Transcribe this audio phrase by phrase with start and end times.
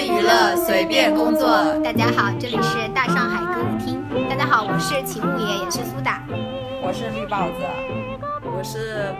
[0.00, 1.46] 春娱乐，随便工作。
[1.84, 4.02] 大家好，这里是大上海歌舞厅。
[4.30, 6.24] 大家好，我是秦牧野，也是苏打。
[6.82, 7.60] 我是绿帽子，
[8.42, 9.14] 我是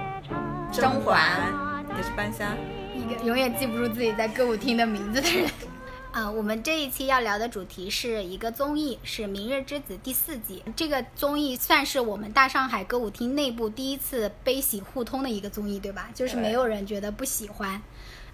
[0.73, 1.53] 甄嬛，
[1.98, 2.57] 也是半夏。
[2.95, 5.51] 一个永远记不住自己在歌舞厅的名字的人。
[6.12, 10.62] 啊，我们这一期要聊的主题是一个综艺，是《明日之子》第四季。
[10.75, 16.09] 这个综艺算是我们大上海歌舞厅内部第一次悲喜互通的一个综艺，对吧？
[16.15, 17.81] 就是没有人觉得不喜欢。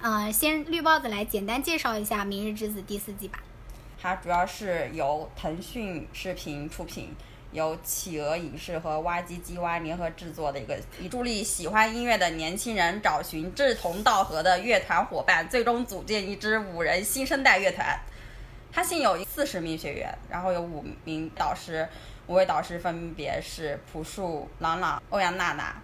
[0.01, 3.41] 嗯，先绿帽子来简单介绍一下《明日之子》第四季吧。
[4.01, 7.15] 它主要是由腾讯视频出品。
[7.53, 17.99] 由企鹅影视和哇唧唧哇联合制作的一个，以助力喜欢音乐的年轻人找寻志同道合的乐团伙伴，最终组建一支五人新生代乐团。
[18.71, 21.89] 它现有四十名学员，然后有五名导师，
[22.27, 25.75] 五位导师分别是朴树、朗朗、欧阳娜娜。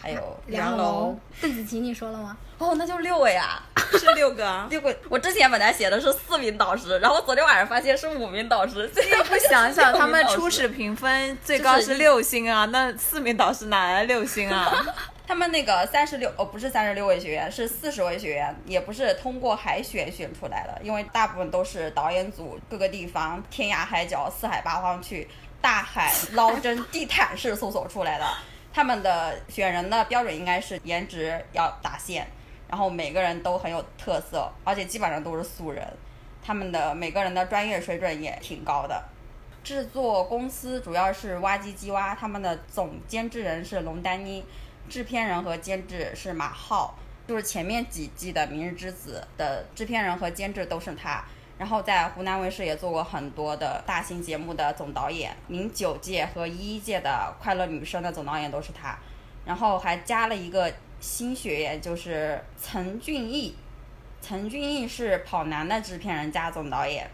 [0.00, 2.36] 还有梁龙、邓紫棋，你说了吗？
[2.58, 4.96] 哦，那就六位啊，是六个， 六个。
[5.08, 8.90] 我之前本来写的是四名导师，然后昨天晚上发现是五名导师。
[8.94, 14.84] 你不想想，他们初始评分最高是六星啊，那四名导师哪来六星啊？
[15.28, 25.28] 他们那个三十六哦，不是三十六位学员，是四十位学员，也不是通过海选选出来的，因为大部分都是导演组各个地方天涯海角、四海八方去
[25.60, 28.24] 大海捞针、地毯式搜索出来的。
[28.78, 32.24] 他们的选人的标准应该是颜值要打线，
[32.68, 35.84] 然后每个人都很有特色，而且基本上都是素人。
[36.40, 39.02] 他们的每个人的专业水准也挺高的。
[39.64, 44.44] 制作公司主要是挖机机挖，他们的总监制人是龙丹妮，
[44.88, 51.24] 制片人和监制是马浩，就是前面几季的《明日之子》的制片人和监制都是他。
[51.58, 58.96] 然后在湖南卫视也做过很多的大型节目的总导演，零九届和一一届的《快乐女声》的总导演都是他，
[59.44, 63.56] 然后还加了一个新学员，就是陈俊逸。
[64.22, 67.10] 陈俊逸是跑男的制片人加总导演，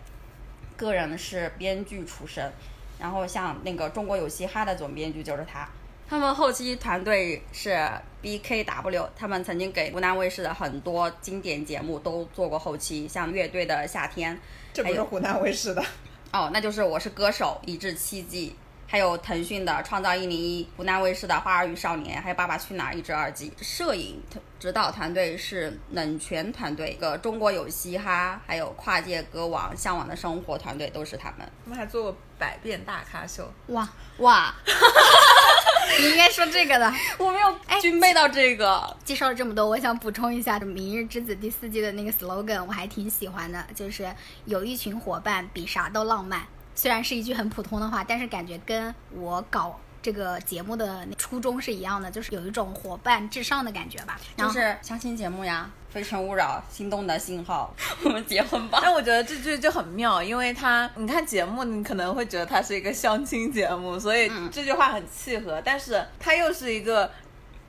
[0.76, 2.52] 个人是编剧出身，
[2.98, 5.66] 然后像那个《中国有嘻哈》的总编剧就是他。
[6.08, 14.38] 他们后期团队是 B K W，他们曾经给湖南卫视的很多经典节目都做过后期，像乐队的夏天，
[14.72, 15.82] 这不是湖南卫视的
[16.32, 18.54] 哦，那就是我是歌手一至七季，
[18.86, 23.52] 还有腾讯的创造一零一，湖南卫视的花儿与少年，还有爸爸去哪儿一至二季。
[23.60, 24.22] 摄影
[24.60, 31.50] 指导团队是冷泉团队，一个中国有嘻哈，还有跨界歌王向往的生活团队都是他们。
[31.64, 33.88] 他们还做过百变大咖秀，哇
[34.18, 34.54] 哇。
[36.00, 38.96] 你应该说这个的， 我没有军备到这个。
[39.04, 44.12] 介绍了这么多，我想补充一下《明日之子》第四季的那个 slogan，我还挺喜欢的，就是
[44.44, 46.42] 有一群伙伴比啥都浪漫。
[46.74, 54.20] 虽然是一句很普通的话，但是感觉跟我搞这个节目的初衷是一样的，就是有一种伙伴至上的感觉吧。
[54.36, 55.70] 就是相亲节目呀。
[55.88, 58.80] 非诚勿扰，心动的信号， 我们结婚吧。
[58.82, 65.62] 但我觉得这句就很妙，因为他，你看节目，你可能会觉得它是一个相亲节目，所以这句话很契合。
[65.64, 67.10] 但是它又是一个，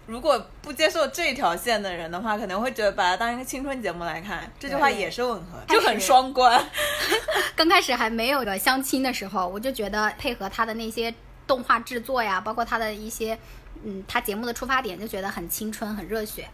[0.05, 4.51] 如果不接受这条线的人的话，可能会觉得把它当一个青春节目来看。
[4.59, 6.61] 这句话也是吻合，就很双关。
[7.55, 11.13] 刚开始还没有的相亲的时候，我就觉得配合他的那些
[11.47, 13.37] 动画制作呀，包括他的一些，
[13.83, 16.49] 嗯，他节目的出发点，就觉得很青春，很热血。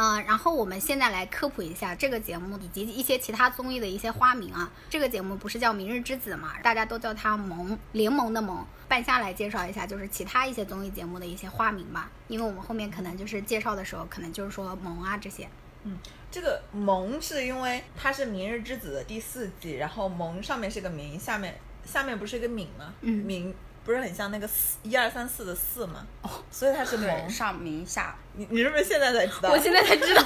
[0.00, 4.70] 嗯，然后我们现在来科普一下这个节目以及一些其他综艺的一些花名啊。
[4.88, 8.64] 这个节目不是叫《明日之子》嘛，大家都叫它“萌”联盟的“萌”。
[8.86, 12.08] 半夏来介绍一下，就是其他一些综艺节目的一些花名吧。
[12.28, 15.48] 因为我们后面可能就是介绍的时候，可能就是说“萌”啊这些。
[15.82, 15.98] 嗯，
[16.30, 22.94] 这个“萌”是因为它是《明日之子》的第四季，然后“萌”上面是个“明”，下面下面不是一个“敏”吗？
[23.00, 23.52] 嗯，明。
[23.88, 26.06] 不是很像那个四一二三四的四吗？
[26.20, 28.14] 哦，所以它是蒙上明下。
[28.34, 29.48] 你你是不是现在才知道？
[29.50, 30.22] 我现在才知道。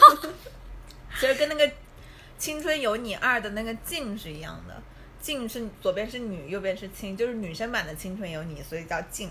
[1.20, 1.68] 其实跟那个
[2.36, 4.74] 《青春有你二》的那个静是一样的，
[5.20, 9.30] 静是左边是女，右边是青，就是女生版的《青春有你》，所以叫静。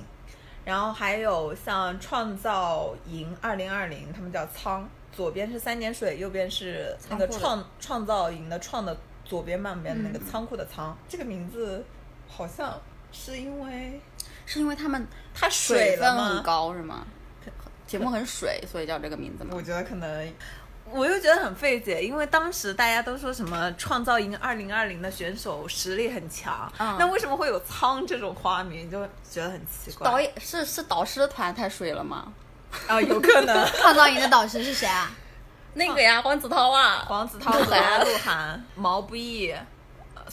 [0.63, 8.95] 然后还有像《创造营二零二零》，他们叫仓，左边是三点水，右边是那个创创造营的创的
[9.25, 10.97] 左边半边那个仓库的仓。
[11.09, 11.83] 这个名字
[12.29, 12.79] 好像
[13.11, 14.01] 是因为。
[14.45, 17.05] 是因为他们它水分很高是吗？
[17.87, 19.51] 节目很水，所以叫这个名字吗？
[19.53, 20.33] 我觉得可能，
[20.89, 28.91] 我又觉得很费解，因为当时大家都说什么创造营二零二零的选手实力很强，那为什么会有苍这种花名？
[28.91, 30.05] 就觉得很奇怪。
[30.05, 32.33] 导演是是导师团太水了吗？
[32.87, 33.65] 啊，有可能。
[33.79, 35.11] 创造营的导师是谁啊？
[35.75, 39.53] 那个呀，黄子韬啊，黄子韬和鹿晗、毛不易。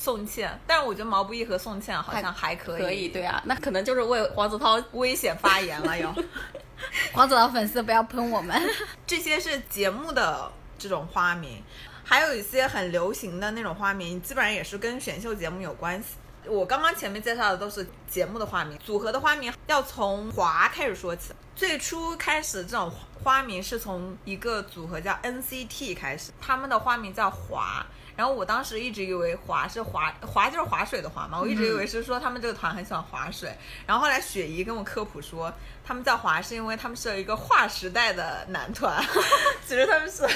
[0.01, 2.83] 宋茜，但是我觉得毛不易和宋茜好像还可以。
[2.83, 6.15] 可以，对啊，那可能就是为黄子韬危险发言了哟。
[7.13, 8.57] 黄子韬粉丝不要喷我们。
[9.05, 11.61] 这些是节目的这种花名，
[12.05, 16.15] 还有一些很流行的那种花名，基本上也是跟选秀节目有关系。
[16.47, 21.33] 我刚刚前面介绍的都是节目的花名，组合的花名要从华开始说起。
[21.57, 22.89] 最初开始这种
[23.25, 27.85] 花名是从一个组合叫 NCT 开始，他们的花名叫华。
[28.19, 33.57] 然后我当时一直以为滑是滑滑就是划水的滑嘛，我一直以为是说他们这个团很喜欢划水。
[33.87, 35.53] 然后后来雪姨跟我科普说，
[35.85, 39.01] 他们在滑是因为他们是一个划时代的男团，
[39.65, 40.27] 其实他们是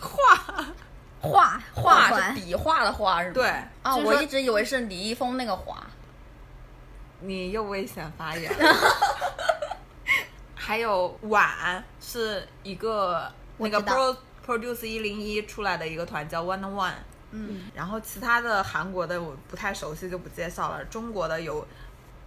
[0.00, 0.64] 画。
[1.20, 3.34] 画画团是笔画的画是吗？
[3.34, 3.48] 对
[3.82, 5.76] 啊，我一直以为是李易峰那个华。
[7.20, 8.50] 你又危险发言。
[10.54, 14.16] 还有碗是一个那个 Pro
[14.46, 16.92] Produce 一零一出来的一个团叫 One on One，
[17.30, 20.84] 嗯，然后其他的韩国的我不太熟悉就不介绍了。
[20.86, 21.66] 中国的有，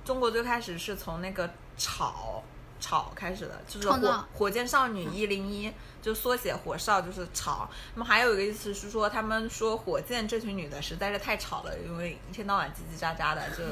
[0.06, 2.44] 中国最开始是从那个炒
[2.80, 5.71] 炒开始的，就是火火箭少女一零一，
[6.01, 7.69] 就缩写火少就是吵。
[7.95, 13.63] 那么还有一个意思是说，他们说火箭这群女的实在是太吵了，因为一天到晚叽叽喳喳的，就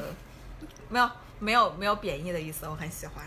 [0.88, 3.24] 没有没有没有贬义的意思，我很喜欢。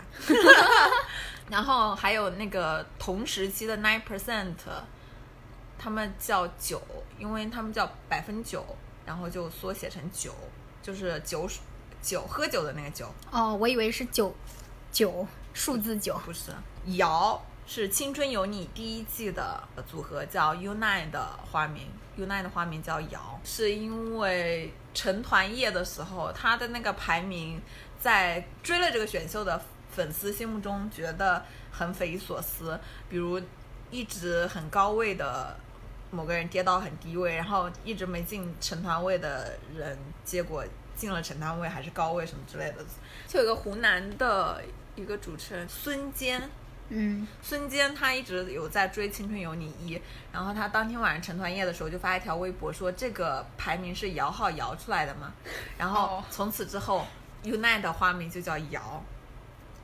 [1.50, 4.54] 然后还有那个同时期的 Nine Percent，
[5.78, 6.80] 他们叫九，
[7.18, 8.64] 因为他们叫百分九，
[9.04, 10.34] 然后就缩写成九，
[10.82, 11.62] 就是酒水
[12.02, 14.34] 酒喝酒的那个酒，哦，我以为是九
[14.92, 16.20] 九数字九。
[16.24, 16.52] 不是。
[16.96, 21.88] 瑶是《青春有你》第一季的组合叫 Unite 的花名
[22.18, 27.58] ，Unite 的花名叫瑶，是因为成团夜的时候，他的那个排名
[27.98, 29.58] 在追了这个选秀的
[29.90, 31.42] 粉丝心目中觉得
[31.72, 32.78] 很匪夷所思，
[33.08, 33.40] 比如
[33.94, 35.56] 一直很高位的
[36.10, 40.64] 某个人跌到很低位，然后一直没进成团位的人，结果
[40.96, 42.84] 进了成团位还是高位什么之类的。
[43.28, 44.60] 就有个湖南的
[44.96, 46.50] 一个主持人孙坚，
[46.88, 49.96] 嗯，孙坚他一直有在追《青春有你一》，
[50.32, 55.32] 然后他当天晚上成团夜的时候就发一条微博说这个排名是摇号摇出来的嘛，
[55.78, 56.24] 然后哦。
[56.30, 57.06] 从此之后、
[57.44, 59.00] Unite 的花名就叫摇，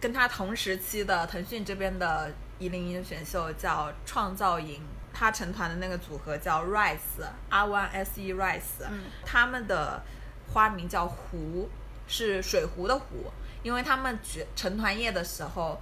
[0.00, 9.00] 跟他同时期的腾讯这边的一零一的选秀叫创造营，他成团的那个组合叫 Rise R One S E Rise，、嗯。
[9.24, 10.02] 他们的
[10.52, 11.68] 花名叫湖，
[12.06, 15.80] 是水壶的壶，因为他们决成团夜的时候，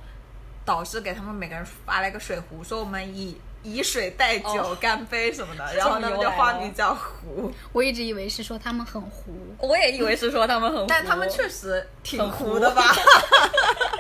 [0.64, 4.78] 导师给他们每个人发了一个水壶，说我们以以水代酒、哦。
[4.80, 9.34] 干杯什么的，然后他们就花名叫壶，我一直以为是说他们很糊。
[9.58, 12.82] 我也以为是说他们很糊，但他们确实挺糊的吧？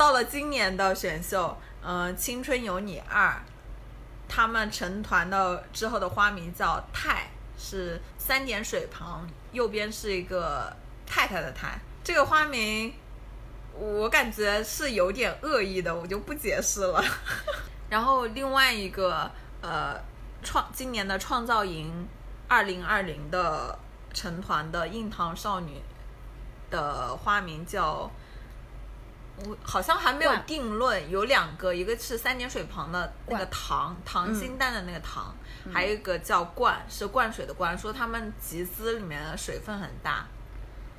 [0.00, 3.28] 到了今年的选秀，呃，《青春有你二》，
[4.26, 10.74] 他们成团的之后的花名叫太，是三点水旁，右边是一个
[11.04, 11.78] 太太的太。
[12.02, 12.94] 这个花名，
[13.74, 17.04] 我感觉是有点恶意的，我就不解释了。
[17.90, 19.30] 然后另外一个，
[19.60, 20.00] 呃，
[20.42, 22.08] 创今年的创造营
[22.48, 23.78] 二零二零的
[24.14, 25.82] 成团的硬糖少女
[26.70, 28.10] 的花名叫。
[29.46, 35.34] 我好像还没有定论，有两个，一个是三点水旁的那个糖，糖心蛋的那个糖，
[35.72, 40.26] 还有一个叫灌，是灌水的灌，说他们集资里面的水分很大，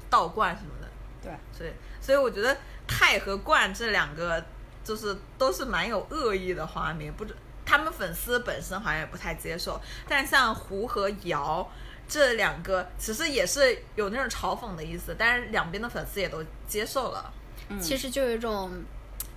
[0.10, 0.90] 倒灌什么的，
[1.22, 2.58] 对，所以所以我觉得
[2.88, 4.44] 泰和冠这两个
[4.84, 11.70] 就是都是蛮有恶意的画面，不知他们粉丝本身好像也不太接受，但像胡和姚
[12.08, 17.32] 这两个其实也是有那种嘲讽的意思，但是两边的粉丝也都接受了。
[17.80, 18.72] 其实就有一种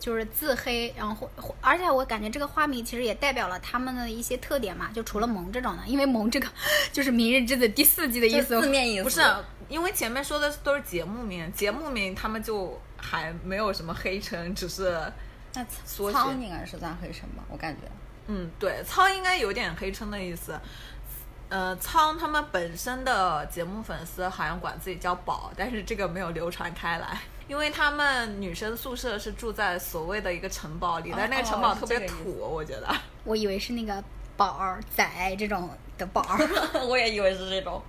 [0.00, 6.48] 就是自黑，然后或而且我感觉这个花名其实也代表了他们的一些特点嘛，就除了萌这种的，因为萌这个
[6.92, 9.22] 就是《明日之子》第四季的意思，字面意思不是，
[9.68, 15.00] 因为前面说的都是节目名，节目名他们就还没有什么黑称，只是
[15.54, 15.64] 那
[16.12, 17.82] 苍应该是算黑称吧，我感觉。
[18.26, 20.58] 嗯，对，苍应该有点黑称的意思。
[21.50, 32.94] 呃，苍他们本身的节目粉丝好像管自己叫宝，但是这个没有流传开来，因为他们女生宿舍是住在所谓的一个城堡里，但那个城堡哦特别土，我觉得。
[33.24, 34.02] 我以为是那个
[34.36, 36.38] 宝儿仔这种的宝儿。
[36.88, 37.82] 我也以为是这种。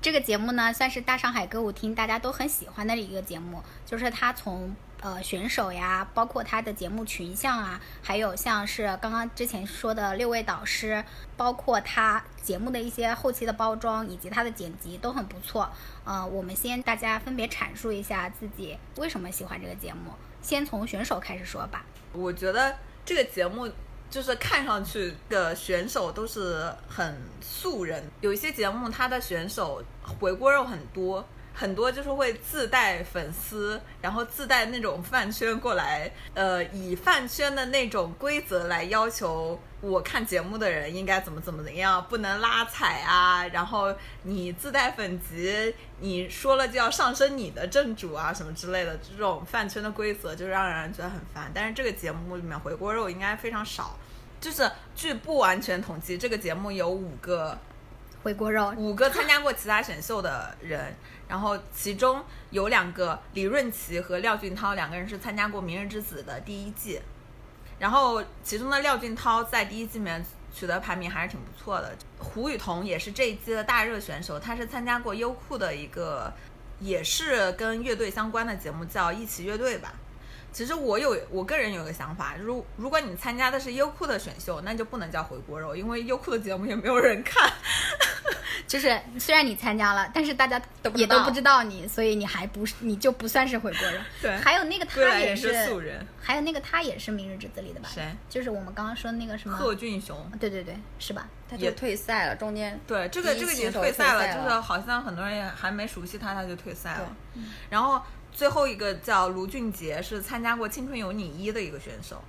[0.00, 11.04] 这个节目呢，算是大上海歌舞厅大家都很喜欢的一个节目，就是它从呃选手呀，包括他的节目群像啊，还有像是刚刚之前说的六位导师，
[11.36, 15.68] 包括他节目的一些后期的包装以及他的剪辑都很不错。
[16.04, 21.84] 呃，我们先大家分别阐述一下自己为什么喜欢这个节目，先从选手开始说吧。
[22.12, 23.70] 我觉得这个节目
[24.10, 29.82] 就是看上去的选手都是很素人，有一些节目它的选手
[30.20, 51.50] 回锅肉很多，很多就是会自带粉丝，然后自带那种饭圈过来，呃，以饭圈的那种规则来要求我看节目的人应该怎么怎么怎么样，不能拉踩啊，然后你自带粉级，你说了就要上升你的正主啊，什么之类的，这种饭圈的规则就让人觉得很烦。
[51.54, 53.96] 但是这个节目里面回锅肉应该非常少，
[54.40, 57.58] 就是据不完全统计，这个节目有五个。
[58.22, 60.94] 回锅肉五个参加过其他选秀的人，
[61.28, 67.00] 然后其中有两个李润琦和廖俊涛两个人是参加过《明日之子》的第一季，
[67.78, 70.24] 然后其中的廖俊涛在第一季里面
[70.54, 71.94] 取得排名还是挺不错的。
[72.18, 76.32] 胡雨桐也是这一季的大热选手，他是参加过优酷的一个
[76.80, 79.94] 也是跟乐队相关的节目，叫《一起乐队》吧。
[80.52, 87.50] 其实我有我个人有个想法，如如果你参加的是优酷的选秀，那就不能叫回锅肉，因为优酷的节目也没有人看。
[88.68, 90.60] 就是虽然你参加了，但是大家
[90.94, 93.98] 也都不知道你，所以你还不是你就不算是回锅肉。
[94.20, 97.88] 对，还有那个他也是素人，还有那个他也是《明日之子》里的吧？
[97.92, 98.04] 谁？
[98.28, 100.30] 就是我们刚刚说的那个什么贺峻雄。
[100.38, 101.26] 对对对，是吧？
[101.50, 107.16] 他也退赛了，中间对这个这个已经退赛了，就是好像很多人也还没熟悉他，他就退赛了。
[107.70, 108.00] 然后。
[108.32, 112.22] 最后一个叫卢俊杰，是参加过《青春有你一》的一个选手。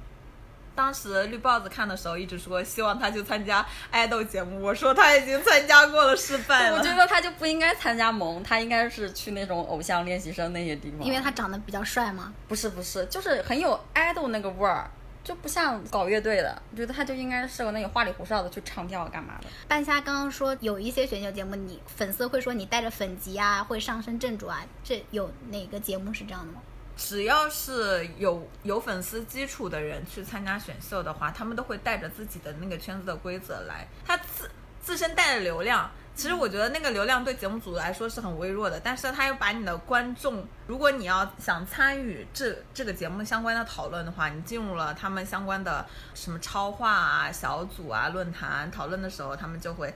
[0.76, 4.60] 当时绿帽子看的时候，一直说希望他去参加爱豆节目。
[4.60, 6.78] 我说他已经参加过了，失败了。
[6.78, 11.06] 我觉得他就不应该参加萌，他应该是去那种偶像练习生那些地方。
[11.06, 12.34] 因为他长得比较帅吗？
[12.48, 14.90] 不是不是，就是很有爱豆那个味儿。
[15.24, 19.48] 就不像搞乐队的，我觉得他就应该适合那种花里胡哨的去唱跳干嘛的。
[19.68, 26.62] 半夏刚刚说有一些选秀节目，你粉丝会说你带着粉籍啊，会上升正主啊，这有哪个节目是这样的吗？
[26.98, 34.52] 只要是有有粉丝基础的人去参加选秀的话，他们都会带着自己的那个圈子的规则来，他自
[34.82, 35.90] 自身带着流量。
[36.16, 49.92] 其实我觉得那个流量对节目组来说是很微弱的，但是他又把你的观众，如果你要想参与这这个节目相关的讨论的话，你进入了他们相关的什么超话啊、小组啊、论坛讨论的时候，他们就会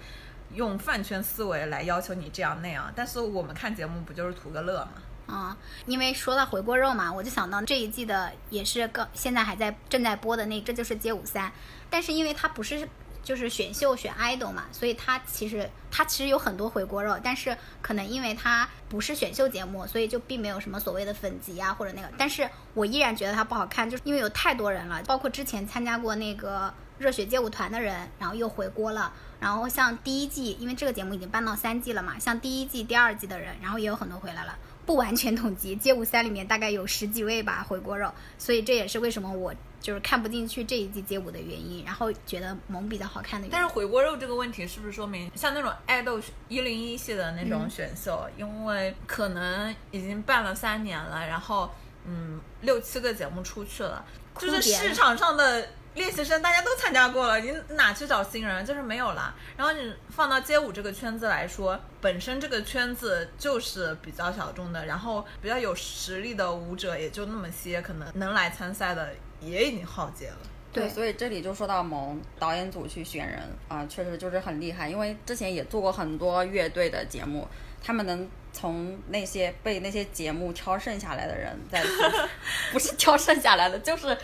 [0.55, 2.91] 用饭圈思维来要求你这样那样。
[2.95, 4.91] 但是我们看节目不就是图个乐吗？
[5.27, 11.51] 啊，因为说到回锅肉嘛，我就想到这一季的也是刚现在还在正在播的那这就是街舞三，
[11.91, 12.89] 但是因为它不是。
[13.27, 22.09] 就是选秀选 idol 嘛，所以他其实他其实有很多回锅肉，但是可能因为他不是选秀节目，所以就并没有什么所谓的粉级啊或者那个。
[22.17, 29.11] 但是我依然觉得他不好看，就是因为有太多人了，包括之前参加过那个热血街舞团的人，然后又回锅了。
[29.41, 34.57] 然后像第一季，因为这个节目已经搬到三季了嘛，像第一季、第二季的人，然后也有很多回来了。
[34.85, 39.53] 不完全统计，街舞三里面大概有十几位吧回锅肉，所以这也是为什么我
[39.87, 41.85] 就是看不进去这一季街舞的原因。
[41.85, 43.47] 然后觉得萌比较好看的。
[43.49, 51.71] 但是回锅肉这个问题是不是说明像那种爱豆一零一系的那种选秀，因为可能已经办了三年了，然后
[52.05, 54.03] 嗯六七个节目出去了，
[54.37, 55.65] 就是市场上的。
[55.97, 58.63] 练习生大家都参加过了，你哪去找新人？
[58.63, 59.33] 就是没有啦。
[59.57, 69.09] 然后你放到街舞这个圈子来说，本身这个圈子就是比较小众的，然后比较有实力的舞者也就那么些，可能能来参赛的
[69.41, 70.37] 也已经耗竭了。
[70.71, 77.47] 对，所以这里就说到萌导演组去选人啊，确实就是很厉害，因为之前也做过很多乐队的节目，
[77.83, 81.89] 他们能从那些被那些节目挑剩下来的人再去，
[82.71, 84.15] 不是挑剩下来的，就是。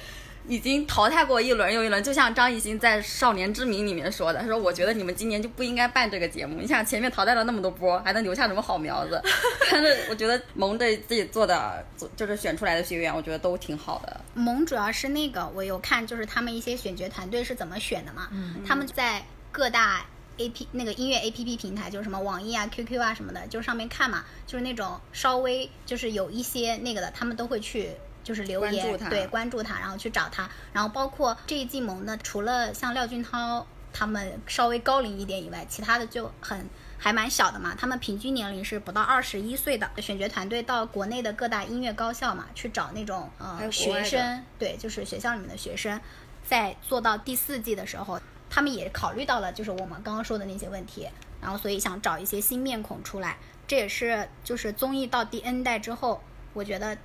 [0.47, 6.59] 已经淘汰过一轮又一轮，就像张艺兴在《少年之名》里面说的，他说：“我觉得你们今年就不应该办这个节目。
[6.59, 9.21] 你想前面淘汰了那么多波，还能留下什么好苗子？”
[9.71, 11.85] 但是我觉得萌对自己做的，
[12.17, 14.21] 就是选出来的学员，我觉得都挺好的。
[14.33, 18.27] 萌主要是那个，我有看，就是他们一些选角团队是怎么选的嘛？
[18.67, 20.05] 他们在各大
[20.37, 27.91] A P 那个音乐 A P P 平台，就是什么网易啊、Q Q 啊什么的，就上面看嘛，就是那种稍微就是有一些那个的，他们都会去。
[28.23, 36.65] 就是留言对关注他，然后去找他，然后包括这一季萌的，除了像廖俊涛他们稍微高龄一点以外，其他的就很
[36.97, 37.75] 还蛮小的嘛。
[37.77, 39.89] 他们平均年龄是不到二十一岁的。
[39.97, 45.99] 选角团队到国内的各大音乐高校嘛，去找那种呃学生，对，就是学校里面的学生，
[46.43, 51.07] 在做到第四季的时候，他们也考虑到了就是我们刚刚说的那些问题，
[51.41, 53.37] 然后所以想找一些新面孔出来。
[53.67, 56.97] 这也是就是综艺到第 N 代之后，我觉得。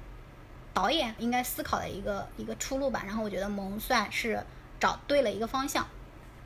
[0.78, 4.40] 导演应该思考的一个一个出路吧，然后我觉得萌算是
[4.78, 5.84] 找对了一个方向。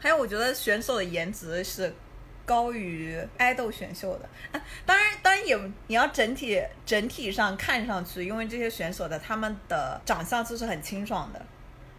[0.00, 1.94] 还有，我觉得选手的颜值是
[2.46, 4.26] 高于爱豆选秀的。
[4.86, 5.54] 当然，当然也
[5.86, 11.42] 你要整体整体上看上去，因为这些选手的他们的长相就是很清爽的，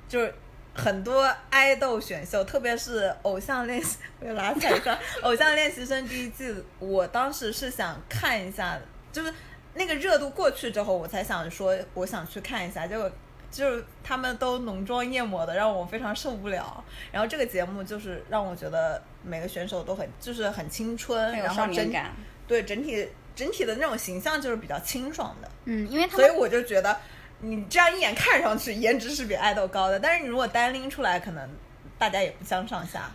[0.10, 0.34] 就是
[0.74, 8.80] 很多爱豆选秀，特别是偶像练习， 我拉踩一下，偶像练习生第一季，我当时是想看一下。
[9.12, 9.32] 就是
[9.76, 13.12] 那个热度过去之后，我才想说我想去看一下，结果
[13.52, 16.84] 就是他们都浓妆艳抹的，让我非常受不了。
[17.12, 22.12] 然后这个节目就是让我觉得每个选手都很就是很青春，然后整感。
[22.46, 25.50] 对整体整体的那种形象就是比较清爽的。
[25.66, 26.96] 嗯，因为他所以我就觉得，
[27.40, 31.50] 你这样一眼看上去颜值是比爱豆高的，但是你如果单拎出来，可能
[31.98, 33.10] 大家也不相上下。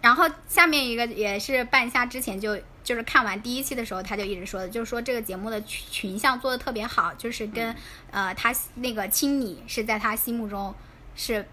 [0.00, 7.74] 然后下面一个也是半夏之前就就是看完第一期的时候，他就一直说的，就是说这个节目的群群像做的特别好，就是跟、
[8.10, 10.74] 呃他那个亲你是在他心目中
[11.14, 11.46] 是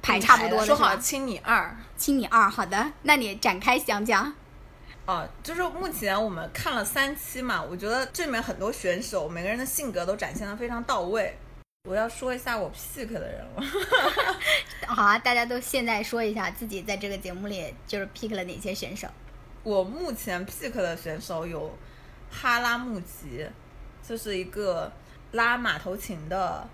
[0.00, 4.32] 排差不多的，说好亲你二亲你二，好的，那你展开讲讲。
[5.04, 11.36] 哦，就是目前我们看了三期嘛，我觉得这里面很多选手每个人的性格都展现的非常到位。
[11.88, 13.62] 我要说一下我 pick 的人了，
[14.86, 19.08] 好啊，大家都现在说一下自己在这个节目里就是 pick 了哪些选手。
[19.62, 21.76] 我目前 pick 的选手有
[22.30, 23.46] 哈拉木吉，
[24.06, 24.90] 就是一个
[25.32, 26.66] 拉马头琴的。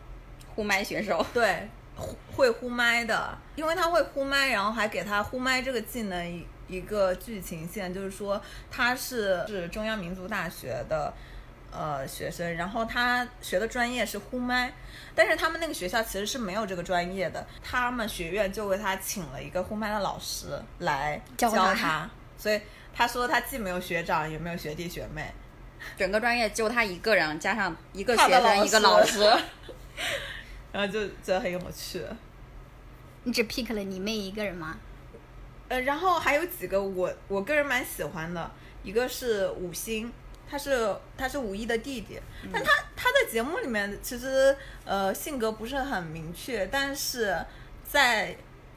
[0.54, 11.14] 呼麦选手，对，呼会呼麦的，因为他会呼麦，然后还给他呼麦这个技能一一个剧情线，就是说他是是中央民族大学的
[11.70, 14.72] 呃学生，然后他学的专业是呼麦，
[15.14, 22.10] 但是他们那个学校其实是没有这个专业的，他们学院就为他请了一个呼麦的老师来教教他。
[22.36, 22.60] 所以
[22.98, 25.32] 他说他既没有学长，也没有学弟学妹，
[25.96, 29.20] 整个专业就他一个人，加上一个学生，一个老师。
[30.72, 32.04] 然后就觉得很有趣。
[33.22, 34.76] 你只 pick 了你妹一个人吗？
[35.68, 38.50] 呃，然后还有几个我我个人蛮喜欢的，
[38.82, 40.12] 一个是五星，
[40.50, 42.20] 他是他是五一的弟弟，
[42.52, 47.38] 但他他在节目里面其实呃性格不是很明确，但是
[47.84, 48.36] 在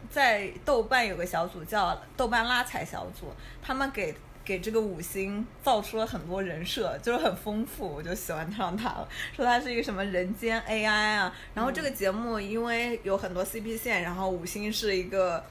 [0.09, 9.07] 在豆瓣有个小组叫豆瓣拉踩小组，他们给给这个五星造出了很多人设，就是很丰富，我就喜欢上他了。
[9.35, 15.43] 说他是一个什么人间 AI 啊，然后这个节目因为有很多 CP 线，然后五星是一个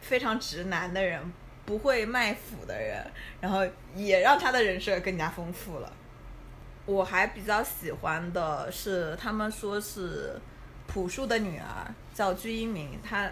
[0.00, 1.20] 非常直男的人，
[1.64, 3.04] 不会卖腐的人，
[3.40, 5.92] 然后也让他的人设更加丰富了。
[6.84, 10.38] 我还比较喜欢的是，他们说是
[10.86, 13.28] 朴树的女儿叫鞠一鸣，她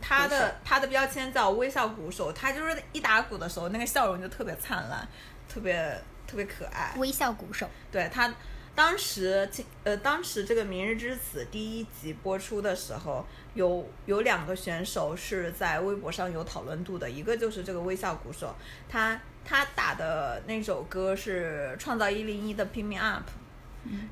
[0.00, 5.06] 她鼓手的他的标签叫微笑鼓手，他就是一打鼓的时候那个笑容就特别灿烂，
[5.48, 6.94] 特别特别可爱。
[6.96, 7.68] 微笑鼓手。
[7.90, 8.32] 对他
[8.74, 9.48] 当时
[9.82, 18.54] 呃，当时这个《明日之子》第一集播出的时候，有有两个选手是在微博上有讨论度的，一个就是这个微笑鼓手，
[18.88, 23.24] 他他打的那首歌是《创造一零一》的《Pick Me Up》，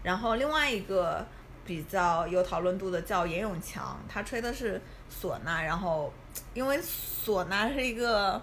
[0.02, 1.24] 然后另外一个
[1.66, 4.80] 比较有讨论度的叫严永强，他吹的是
[5.20, 6.12] 唢呐，然后
[6.54, 6.80] 因为
[7.24, 8.40] 唢呐是一个。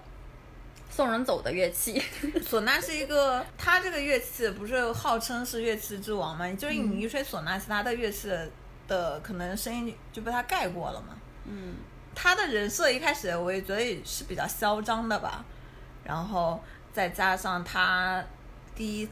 [0.95, 1.99] 送人走的乐器，
[2.47, 6.47] 唢呐是一个，它这个乐器不是号称是乐器之王嘛？
[6.53, 8.29] 就是嗯你一吹唢呐，其他的乐器
[8.87, 11.17] 的可能声音就被它盖过了嘛。
[11.45, 11.77] 嗯，
[12.13, 15.43] 他的人设一开始我也觉得也是比较嚣张的吧，
[16.03, 16.61] 然后
[16.93, 18.23] 再加上他
[18.75, 19.09] 第一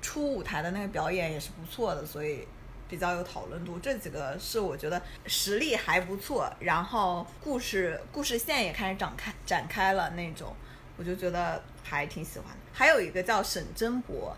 [0.00, 2.46] 出舞台的那个表演也是不错的，所以
[2.88, 3.78] 比较有讨论度。
[3.78, 10.54] 这几个是我觉得实力还不错，然后故事故事线也开始展开展开了那种，
[10.96, 12.58] 我就觉得还挺喜欢的。
[12.72, 14.36] 还有一个叫沈真博，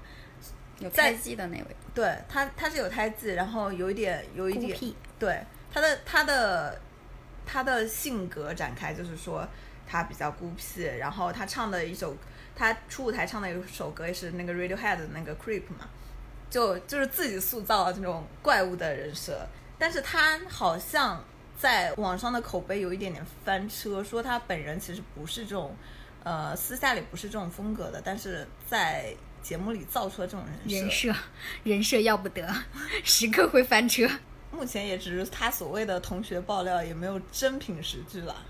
[0.78, 4.78] 有胎记的那位，对他他是有胎记，然后有一点有一点
[5.18, 6.80] 对他的他的
[7.44, 9.46] 他的性格展开，就是说
[9.86, 12.16] 他比较孤僻，然后他唱的一首
[12.54, 15.88] 他初舞台唱的一首歌也是那个 Radiohead 的那个 Creep 嘛，
[16.50, 19.46] 就就是自己塑造了这种怪物的人设，
[19.78, 21.24] 但是他好像
[21.58, 25.74] 在网上的口碑有一点点翻车，说他本人其实不是这种。
[26.24, 31.14] 呃，私下里不是这种风格的，但是在节目里造出了这种人人设，
[31.62, 32.46] 人设要不得，
[33.02, 34.06] 时刻会翻车。
[34.50, 38.44] 目前也只是他所谓的同学爆料，也没有真凭实据了。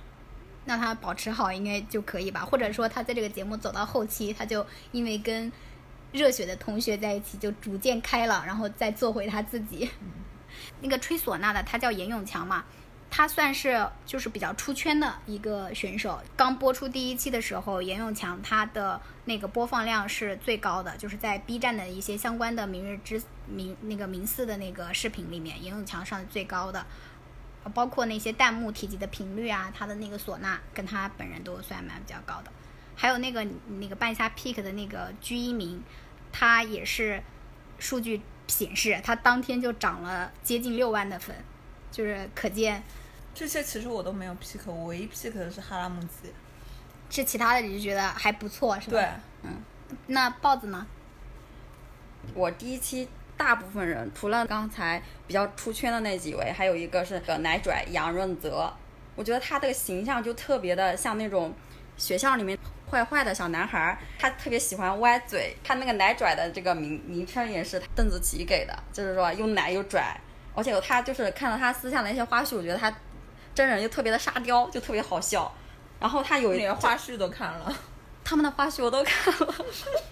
[0.64, 2.44] 那他保持好应该就可以吧？
[2.44, 5.52] 或者说他在这个节目走到后期，他就因为跟
[6.12, 9.90] 热血的同学在一起，就逐渐开朗，然后再做回他自己。
[10.80, 12.64] 那个吹唢呐的，他叫严永强嘛，
[13.10, 16.20] 他算是就是比较出圈的一个选手。
[16.36, 26.84] 刚播出第一期的时候，严永强他的那个播放量是最高的，就是在 B 站的一些相关的明日之明那个明四的那个视频里面，严永强上的最高的。
[27.64, 32.52] 呃包括那些弹幕提及的频率啊，他的那个唢呐跟他本人都算蛮比较高的。
[33.00, 33.46] 还有那个
[33.78, 35.80] 那个半夏 pick 的那个居一鸣，
[36.32, 37.22] 他也是
[37.78, 41.32] 数据显示他当天就涨了接近六万的粉，
[41.92, 42.82] 就是可见
[43.32, 46.32] 这些其实我都没有 pick，我唯一 pick 的是哈拉木吉。
[47.08, 48.98] 是其他的你就觉得还不错是吧？
[48.98, 49.08] 对，
[49.44, 49.62] 嗯
[50.08, 50.84] 那豹子呢？
[52.34, 58.70] 我第一期大部分人除了刚才比较出圈的那几位，还有一个是个奶拽杨润泽，
[59.14, 61.54] 我觉得他这个形象就特别的像那种
[61.96, 62.58] 学校里面
[62.90, 65.56] 坏坏的小男孩儿，他特别喜欢歪嘴。
[65.62, 70.18] 他那个奶拽的这个名名称也是邓紫棋给的，就是说又奶又拽，
[70.54, 72.92] 而且他就是看到他私下的一些花絮，我觉得他
[73.54, 75.52] 真人就特别的沙雕，就特别好笑。
[76.00, 77.76] 然后他有一连花絮都看了，
[78.24, 79.54] 他们的花絮我都看了。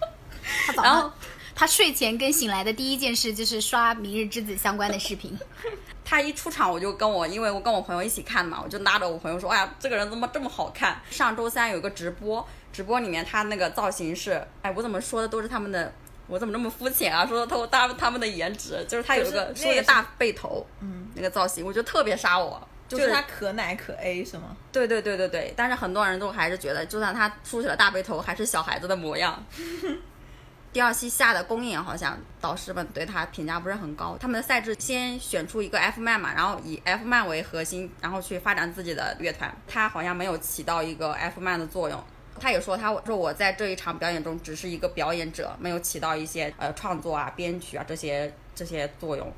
[0.67, 1.15] 他早上
[1.55, 5.39] 他睡前跟醒来的第一件事就是刷《明日之子》相关的视频。
[6.05, 15.91] 他一出场我就跟我，因为我跟我朋友一起看嘛，我就拉着我朋友说：“哎呀，这个人怎么这么好看？”上周三有个直播，直播里面他那个造型是，哎，我怎么说的都是他们的，
[16.27, 17.25] 我怎么这么肤浅啊？
[17.25, 22.61] 说的他他他们的颜值，就是他有一个就是梳一个大背头，嗯，那个造型，我觉得特别杀我。
[22.87, 24.55] 就就是是他可奶可 A 是吗？
[24.71, 29.43] 对对对对对，但是很多人都还是觉得，就算他梳起了大背头，还是小孩子的模样。
[30.73, 39.51] 第二期下的公演好像导师们对他评价不是很高，他们的赛制先选出一个 F man 嘛，然后以 F man 为核心，然后去发展自己的乐团。
[39.67, 42.05] 他好像没有起到一个 F man 的作用。
[42.41, 49.33] 他也说，他说我在这一场表演中只是一个表演者，没有起到一些呃创作啊、编曲啊这些这些作用。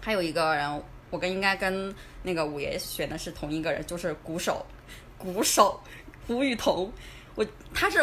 [0.00, 4.64] 还有一个人，我跟应该跟那个五爷选的是同一个人，就是鼓手，
[5.16, 5.80] 鼓手
[6.26, 6.92] 胡雨桐。
[7.34, 7.98] 我他是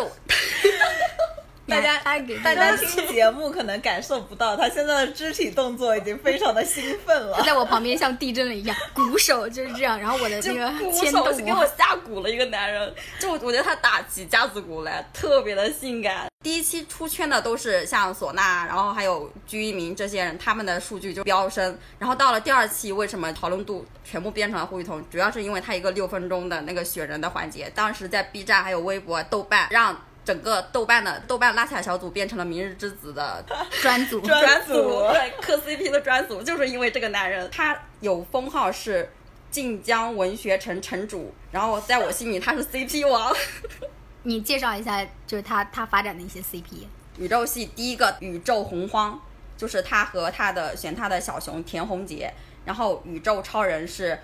[1.71, 1.97] 大家
[2.43, 7.43] 大家听节目可能感受不到，他现在的肢体动作已经非常的兴奋了他。
[7.43, 16.27] 在我旁边像地震了一样，鼓手就是这样，然后我的就那个鼓牵动手是给我下鼓了一个男人，就我觉得他打起架子鼓来特别的性感。
[16.43, 21.77] 第一期出圈的都是像唢呐，然后还有鞠一鸣这些人，他们的数据就飙升。
[21.99, 25.01] 然后到了第二期，为什么讨论度全部变成了胡雨桐？
[25.09, 29.95] 主要是因为他一个六分钟的那个雪人的环节，当时在 B 站还有微博、豆瓣让。
[30.23, 33.43] 整个豆瓣的豆瓣拉踩小组变成了明日之子的
[33.81, 34.73] 专组，专组。
[35.11, 39.11] 对 磕 CP 的专组，就是因为这个男人，他有封号是
[39.49, 43.35] 晋江文学城城主，然后在我心里他是 CP 王。
[44.23, 46.85] 你介绍一下，就是他他发展的一些 CP。
[47.17, 49.19] 宇宙系第一个宇宙洪荒，
[49.57, 52.31] 就是他和他的选他的小熊田宏杰，
[52.63, 54.19] 然后宇宙超人是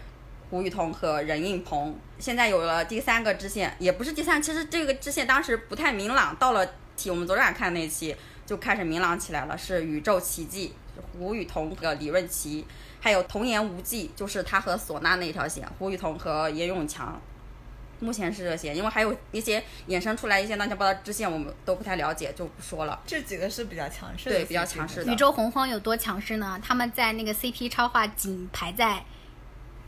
[0.49, 1.95] 胡雨桐和任应鹏。
[2.19, 10.73] 现在有了第三个支线，也不是第三，其实这个支线当时不太明朗，到了题我们昨天看那期就开始明朗起来了，是宇宙奇迹，
[11.13, 12.65] 胡雨桐和李润琪，
[12.99, 17.19] 还有童言无忌，就是他和唢呐那条线，胡雨桐和严永强。
[17.99, 22.99] 目前是这些，因为还有一些衍生出来一些乱七八糟支线，我们都不太了解，就不说了。
[23.07, 26.59] 这几个是比较强势的，对比较强势的宇宙洪荒有多强势呢？
[26.63, 29.03] 他们在那个 CP 超话仅排在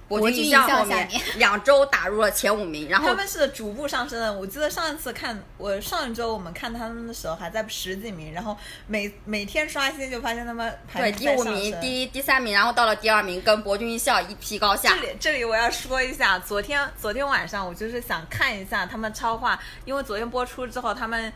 [0.10, 4.34] 博君一笑笑后面下面两周打入了前五名，然后他们是逐步上升的。
[4.34, 15.02] 我记得上一次看我上一周我们看他们的时候还在十几名，然后每每天刷新就发现他们排对第五名、第一、第三名，然后到了第二名，跟博君一笑一批高下这。
[15.02, 21.32] 里这里我要说一下，昨天昨天晚上我就是想看一下他们超话，因为昨天播出之后，他们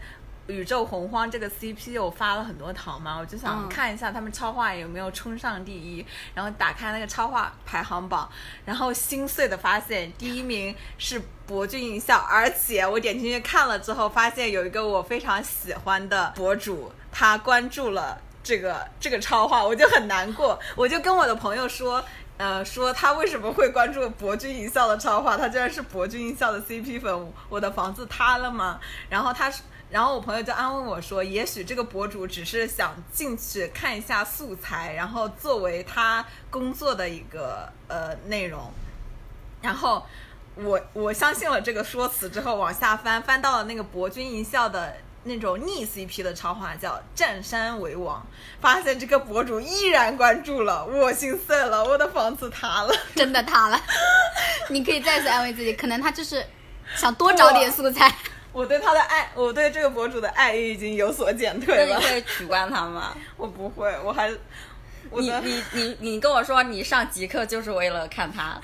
[0.48, 8.30] 宇宙洪荒这个 CP 有发了很多糖嘛，我就想嗯看一下他们超话有没有冲上第一，然后打开那个超话排行榜，
[8.66, 18.20] 然后心碎的发现第一名是博君一笑，而且我点进去看了之后，发现有一个我非常喜欢的博主，他关注了。
[18.46, 22.04] 这个这个超话，我就很难过，我就跟我的朋友说，
[22.36, 28.82] 呃，说他为什么会关注博君一笑的超话，他居然是博君一笑的 CP 粉，我的房子塌了吗？
[29.08, 29.50] 然后他，
[29.94, 38.72] 然后我朋友就安慰我说，也许这个博主只是想进去看一下素材，然后作为他工作的一个呃内容，
[39.62, 40.04] 然后。
[40.56, 48.24] 我我相信了这个说辞之后，往下翻，翻到了那个博君一笑的那种逆 CP 的超话，叫“占山为王”，
[48.62, 52.94] 发现这个博主依然关注了，我心碎了，我的房子塌了。
[53.16, 53.82] 真的塌了。
[54.70, 56.46] 你可以再次安慰自己，可能他就是
[56.96, 58.16] 想多找点素材。
[58.54, 61.86] 我对他的爱，我对这个博主的爱意已经有所减退了。
[61.88, 63.14] 那你会取关他吗？
[63.36, 64.32] 我不会，我还
[65.10, 68.58] 我你你你你跟我说你上极客就是为了看他，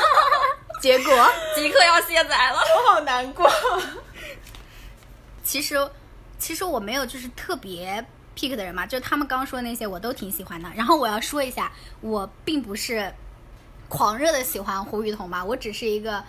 [0.80, 2.58] 结果极客要卸载了。
[2.76, 3.50] 我好难过。
[5.42, 5.90] 其实，
[6.38, 8.04] 其实我没有就是特别
[8.36, 10.68] pick 的人嘛，就他们刚刚说的那些我都挺喜欢的。
[10.76, 13.12] 然后我要说一下，我并不是
[13.88, 16.22] 狂热的喜欢胡雨桐吧，我只是一个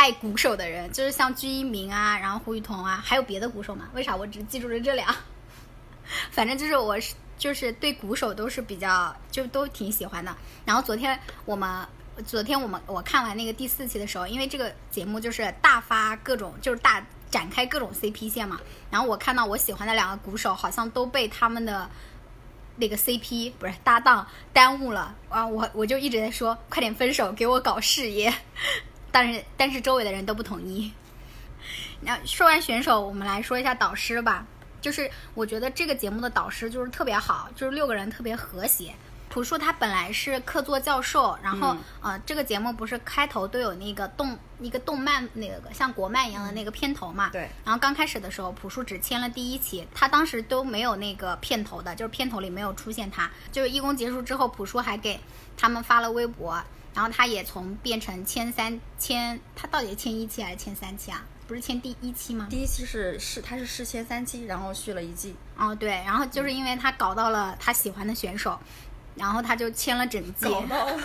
[0.00, 3.86] 爱鼓手的人，就是像鞠一鸣啊，然后胡雨桐啊，还有别的鼓手吗？
[3.92, 5.14] 为啥我只记住了这俩？
[6.32, 10.34] 反正就是我是就是对鼓手都是比较就都挺喜欢的。
[10.64, 11.86] 然后昨天我们
[12.24, 18.58] 昨天我们我看完那个第四期的时候，因为这个节目就是大发各种就是大展开各种 CP 线嘛，
[18.90, 21.86] 然后我看到我喜欢的两个鼓手好像都被他们的
[22.76, 28.32] 那个 CP 不是搭档耽误了啊，我我就一直在说快点分手，给我搞事业，
[29.10, 30.92] 但是但是周围的人都不同意。
[32.02, 34.46] 那说完选手，我们来说一下导师吧。
[34.80, 38.94] 就是我觉得这个节目的导师就是特别好，就是六个人特别和谐。
[39.28, 47.28] 朴树他本来是客座教授，然后、呃，这个节目不是开头都有那个动一个动漫那个像国漫一样的那个片头嘛？
[47.30, 47.42] 对。
[47.64, 53.30] 然后刚开始的时候，朴树只签了第一期，他当时都没有那个片头的，就是片头里没有出现他。
[53.52, 55.20] 就是义工结束之后，朴树还给
[55.56, 56.60] 他们发了微博，
[56.94, 61.24] 然后他也从变成签三签，他到底签一期还是签三期啊？
[61.46, 62.46] 不是签第一期吗？
[62.48, 65.34] 第一期是是他是试签三期，然后续了一季。
[65.56, 68.58] 哦，对，然后就是因为他搞到了他喜欢的选手，
[69.16, 70.46] 然后他就签了整季。
[70.46, 71.00] 搞到了。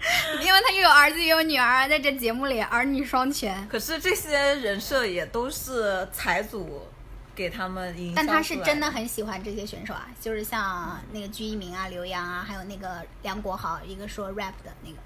[0.40, 3.66] 因为他又有儿子又有女儿，在这节目里儿女双全。
[3.66, 6.86] 可是这些人设也都是财组
[7.34, 14.96] 给他们营销但他是真的很喜欢这些选手啊，就是像那个鞠一鸣啊、刘洋啊，还有那个梁国豪，一个说 rap 的那个。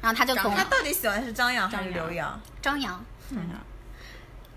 [0.00, 2.40] 然后他就从他到底喜欢是张扬还是张刘洋？
[2.60, 3.48] 张扬，嗯，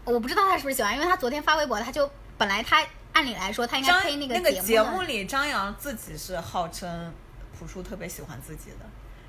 [0.06, 7.14] 我不知道他是不是喜欢，因为他昨天发微博，他就本来他按理来说他应该张配那个个节目里，张扬自己是号称
[7.58, 8.86] 朴树特别喜欢自己的，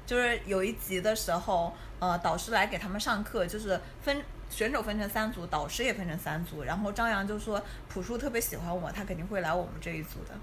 [0.07, 10.35] 就是有一集的时候，呃，导师来给他们上课，就是分选手分成三组，导师也分成三组，然后张扬就说朴树特别喜欢我，他肯定会来我们这一组的。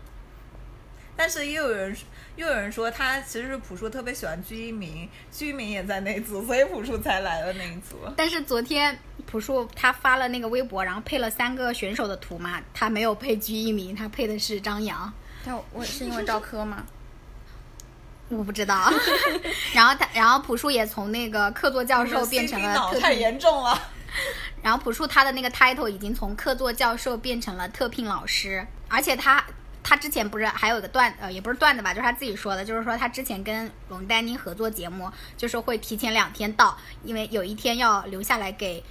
[1.18, 1.96] 但是又有人
[2.36, 7.98] 又有人说他其实是朴树特别喜欢鞠一鸣，鞠一鸣也在那一组，所以朴树才来了那一组。
[8.18, 15.12] 但是昨天朴树他发了那个微博，然后配了三个选手的图嘛，他没有配鞠一鸣，他配的是张扬。
[15.46, 16.86] 但我是因为赵柯吗？
[18.28, 18.92] 我不知道，
[19.74, 23.80] 然后他，然后朴树也从那个客座教授变成 CP 脑太了特聘，严重了。
[24.64, 29.46] 然后朴树他的那个 title 已经从客座教授变成了特聘老师，而且他
[29.88, 38.84] 他之前不是还有一个段呃也不是段子吧，就是他自己说的，就是说他之前跟龙丹妮合作节目，就是会提前两天到，因为有一天要留下来给。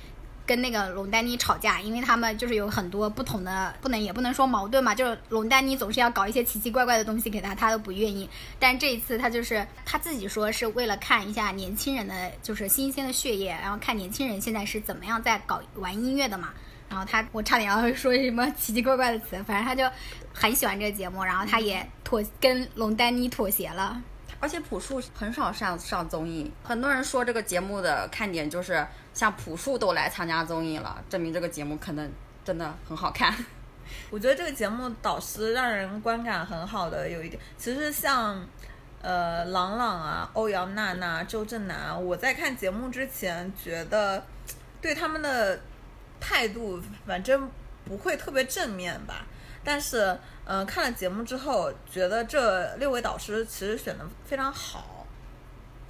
[0.46, 8.28] 跟那个龙丹妮吵架，因为他们就是有很多不同的，不能也不能说矛盾嘛，就是龙丹妮总是要搞一些奇奇怪怪的东西给他，他都不愿意。
[8.58, 16.50] 但这一次他就是他自己说是为了看一下年轻人的就是新鲜的血液，然后看年轻人现在是怎么样在搞玩音乐的嘛。
[16.90, 19.90] 然后他我差点要说什么奇奇怪怪的词，反正他就
[20.34, 24.02] 很喜欢这个节目，然后他也妥跟龙丹妮妥协了。
[24.40, 32.12] 而且朴树很少上上综艺，很多人说这个节目的看点就是像朴树都来参加综艺了，证明这个节目可能
[32.44, 33.34] 真的很好看。
[34.10, 38.46] 我觉得这个节目导师让人观感很好的有一点，其实像
[39.00, 44.26] 呃朗朗啊、欧阳娜娜、周震南啊，我在看节目之前觉得
[44.82, 45.58] 对他们的
[46.20, 47.48] 态度反正
[47.84, 49.24] 不会特别正面吧，
[49.64, 55.06] 但是嗯、看了节目之后，觉得这六位导师其实选的非常好，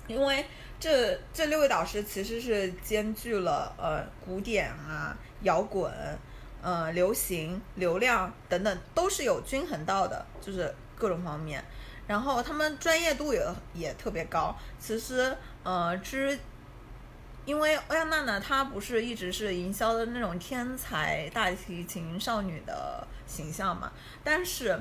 [0.06, 0.46] 因为
[0.78, 5.92] 这这六位导师其实是兼具了呃古典啊、摇滚。
[6.66, 11.62] 呃，流行、流量等等都是有均衡到的，就是各种方面。
[12.06, 14.56] 然后他们专业度也也特别高。
[14.78, 16.38] 其实，呃，之
[17.44, 24.80] 因为欧阳娜娜她不是一直是营销的那种天才大提琴少女的形象嘛，但是。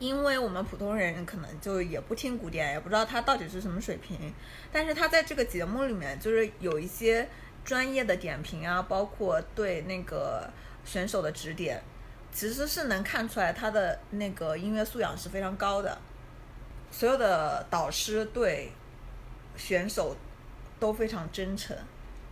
[0.00, 4.34] 因为我们普通人可能就也不听古典，也不知道她到底是什么水平，
[4.72, 7.26] 但是她在这个节目里面就是有一些
[7.64, 10.50] 专业的点评啊，包括对那个
[10.84, 11.80] 选手的指点，
[12.32, 15.96] 其实是能看出来他的那个音乐素养是非常高的。
[16.90, 18.72] 所有的导师对
[19.56, 20.14] 选手
[20.84, 21.74] 都非常真诚，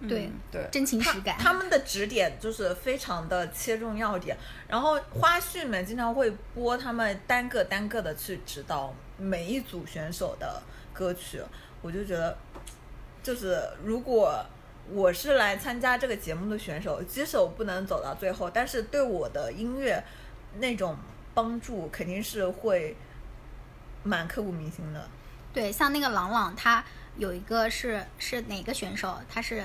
[0.07, 1.39] 对嗯对，真情实感。
[1.39, 4.37] 他们的指点就是非常的切中要点，
[4.69, 10.63] 然后花絮们经常会播他们单个单个的去指导每一组选手的
[10.93, 11.41] 歌曲，
[11.81, 12.37] 我就觉得，
[13.23, 14.45] 就是如果
[14.93, 20.05] 我是来参加这个节目的选手，即使我不能走到最后，但是对我的音乐
[20.59, 20.95] 那种
[21.33, 22.95] 帮助肯定是会
[24.03, 25.09] 蛮刻骨铭心的。
[25.55, 26.85] 对，像那个郎朗，他
[27.17, 29.65] 有一个是是哪个选手，他是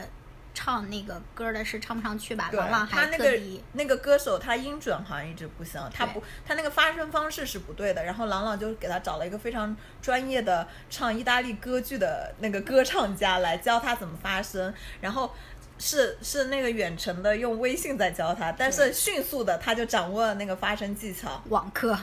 [0.54, 2.50] 唱那个歌的，是唱不上去吧？
[2.52, 8.04] 对郎朗还他那个特地那个歌手，他音准好像一直不行，他不他那个发声方式是不对的。
[8.04, 15.34] 然后郎朗就给他找了一个非常专业的唱意大利歌剧的那个歌唱家来教他怎么发声，然后。
[15.80, 21.40] 是是那个远程的用微信在教他，但是迅速的他就掌握了那个发声技巧。
[21.50, 21.96] 网课，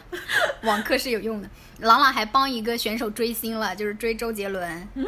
[0.62, 1.50] 网课是有用的。
[1.80, 4.88] 朗朗还帮一个选手追星了，就是追周杰伦。
[4.94, 5.04] 嗯，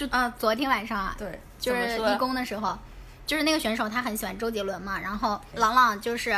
[0.00, 2.78] 就啊、昨天晚上啊，对，就是怎么说义工的时候，
[3.26, 6.30] 就是那个选手他很喜欢周杰伦嘛，然后朗朗就是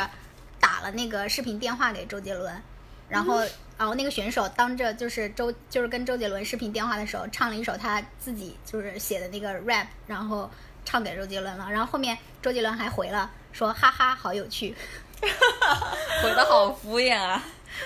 [0.59, 2.61] 打了那个视频电话给周杰伦，
[3.07, 3.39] 然后
[3.77, 10.51] 然后那个选手当着就是周就是跟周杰伦视频电话的时候，唱了一首他自己就是写的那个 rap，然后
[10.83, 11.71] 唱给周杰伦了。
[11.71, 14.75] 然后后面周杰伦还回了说哈哈好有趣，
[16.21, 17.41] 回的好敷衍啊。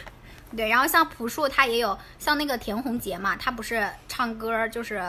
[0.57, 5.03] 对，然后像朴树他也有像那个田宏杰嘛，他不是唱歌就是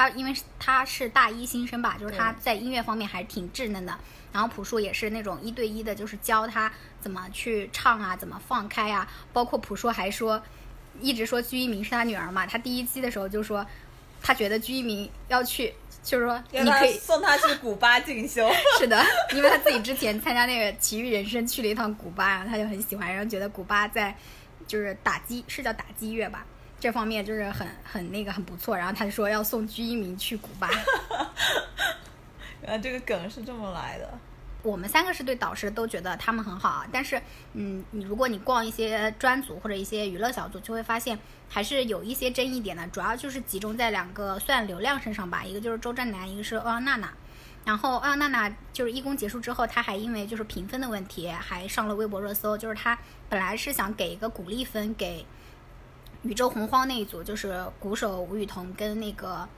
[0.00, 3.94] 他因为他是大一新生吧，就是他在音乐方面还是挺稚嫩的。
[4.32, 9.06] 然后朴树也是那种一对一的，就是教他怎么去唱啊，怎么放开啊。
[9.30, 10.42] 包括朴树还说，
[11.02, 12.46] 一直说鞠一鸣是他女儿嘛。
[12.46, 13.66] 他第一期的时候就说，
[14.22, 18.50] 他觉得鞠一鸣要去，就是说你可以送他去古巴进修。
[18.80, 24.16] 是的，因为他自己之前参加那个奇遇人生去了一趟古巴，然后他就很喜欢，然后觉得古巴在
[24.66, 26.46] 就是打击是叫打击乐吧，
[26.80, 28.76] 这方面就是很很那个很不错。
[28.76, 30.68] 然后他就说要送鞠一鸣去古巴。
[32.62, 34.10] 原来这个梗是这么来的。
[34.62, 37.18] 我们三个是对导师都觉得他们很好啊，但是，
[37.54, 47.10] 嗯，你如果你逛一些专组或者一些娱乐小组，就会发现还是有一些争议点的，主要就是集中在两个算流量身上吧，一个就是周震南，一个是欧阳娜娜。
[47.64, 52.58] 然后欧阳娜娜就是义工结束之后，她还因为就是评分的问题，还上了微博热搜。
[52.58, 52.98] 就是她
[53.30, 55.24] 本来是想给一个鼓励分给
[56.22, 59.48] 宇宙洪荒那一组，就是鼓手吴雨桐跟那个。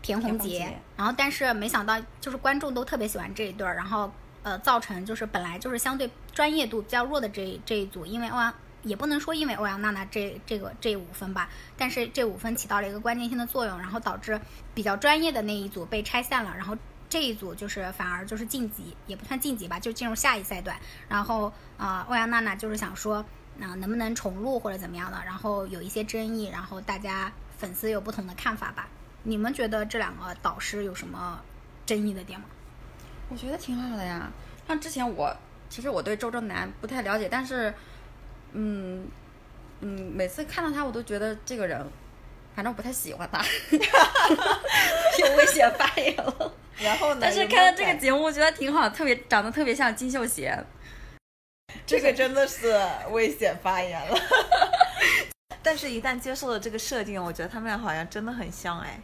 [0.00, 4.10] 田宏杰然后但是没想到就是观众都特别喜欢这一对儿，然后
[4.44, 8.54] 呃造成就是本来就是相对专业度比较弱的这这一组，因为欧阳
[8.84, 14.40] 也不能说因为欧阳娜娜这这个这五分吧，但是这五分起到了一个关键性的作用，然后导致
[14.72, 16.76] 比较专业的那一组被拆散了，然后
[17.10, 20.78] 这一组就是反而就是晋级，也不算晋级吧，就进入下一赛段，
[21.08, 23.22] 然后啊、呃欧阳娜娜就是想说。
[23.58, 25.20] 那、能不能重录或者怎么样的？
[25.26, 28.88] 然后有一些争议，然后大家粉丝有不同的看法吧。
[29.24, 31.40] 你们觉得这两个导师有什么
[31.84, 32.46] 争议的点吗？
[33.28, 34.30] 我觉得挺好的呀。
[34.66, 35.36] 像之前我，
[35.68, 37.74] 其实我对周震南不太了解，但是，
[38.52, 39.06] 嗯
[39.80, 41.84] 嗯，每次看到他，我都觉得这个人，
[42.54, 43.42] 反正我不太喜欢他，
[45.18, 46.52] 有危险发言了。
[46.78, 47.20] 然后呢？
[47.22, 50.64] 但是看到这个节目，我觉得挺好，特别长得特别像金秀贤。
[51.88, 52.78] 这个真的是
[53.12, 54.18] 危险发言了。
[55.62, 59.00] 但是，一旦接受了这个设定，我觉得他们俩好像真的很像哎。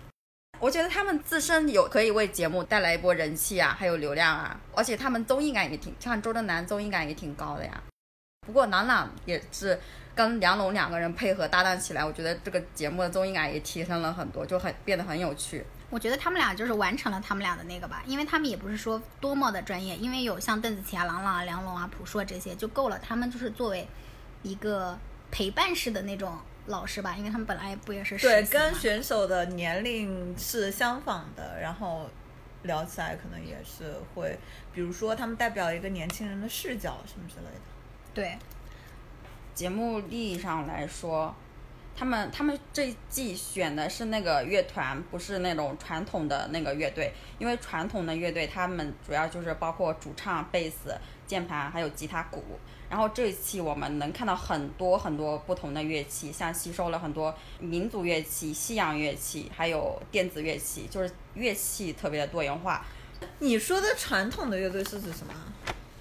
[0.60, 7.82] 我觉得他们自身有可以为节目带来一波人气啊，还有流量啊，而且他们综艺感也挺，像周震南综艺感也挺高的呀。
[8.46, 9.80] 不过朗朗也是
[10.14, 15.64] 跟梁龙两个人配合搭档起来，我觉得这个节目的综艺感也提升了很多，就很变得很有趣。
[15.90, 22.98] 我觉得他们俩就是完成了他们俩的那个吧，因为他们也不是说多么的专业，因为有像邓紫棋啊、郎朗啊、梁龙啊、朴树啊这些就够了。
[22.98, 23.86] 他们就是作为
[24.42, 24.98] 一个
[25.30, 32.08] 陪伴式的那种老师吧，因为他们本来不也是对，跟选手的年龄是相仿的，然后
[32.62, 34.38] 聊起来可能也是会，
[34.72, 37.60] 比如说他们代表一个年轻人的视角什么之类的。
[38.12, 38.38] 对
[39.54, 41.34] 节目利益上来说，
[41.96, 50.94] 他们他们这一季选的是那个乐团，不是那种传统的那个乐队，因为传统的乐队他们主要就是包括主唱、贝斯、
[51.26, 52.42] 键盘还有吉他、鼓。
[52.90, 62.84] 然后这一期我们能看到很多很多不同的乐器，像吸收了很多民族乐器、西洋乐器，还有电子乐器，就是乐器特别的多元化，
[63.38, 65.34] 你说的传统的乐队是指什么？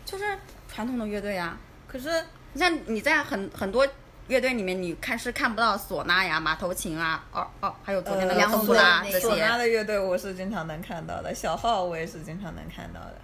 [0.05, 1.57] 就是传统的乐队啊。
[1.87, 3.87] 可是你像你在很很多
[4.27, 9.57] 乐队里面，你看是看不到唢呐呀、马头琴啊，哦哦，还有昨天那个梁龙冬不拉这唢呐。
[9.57, 13.15] 的乐队我是经常能看到的，小号我也是经常能看到的。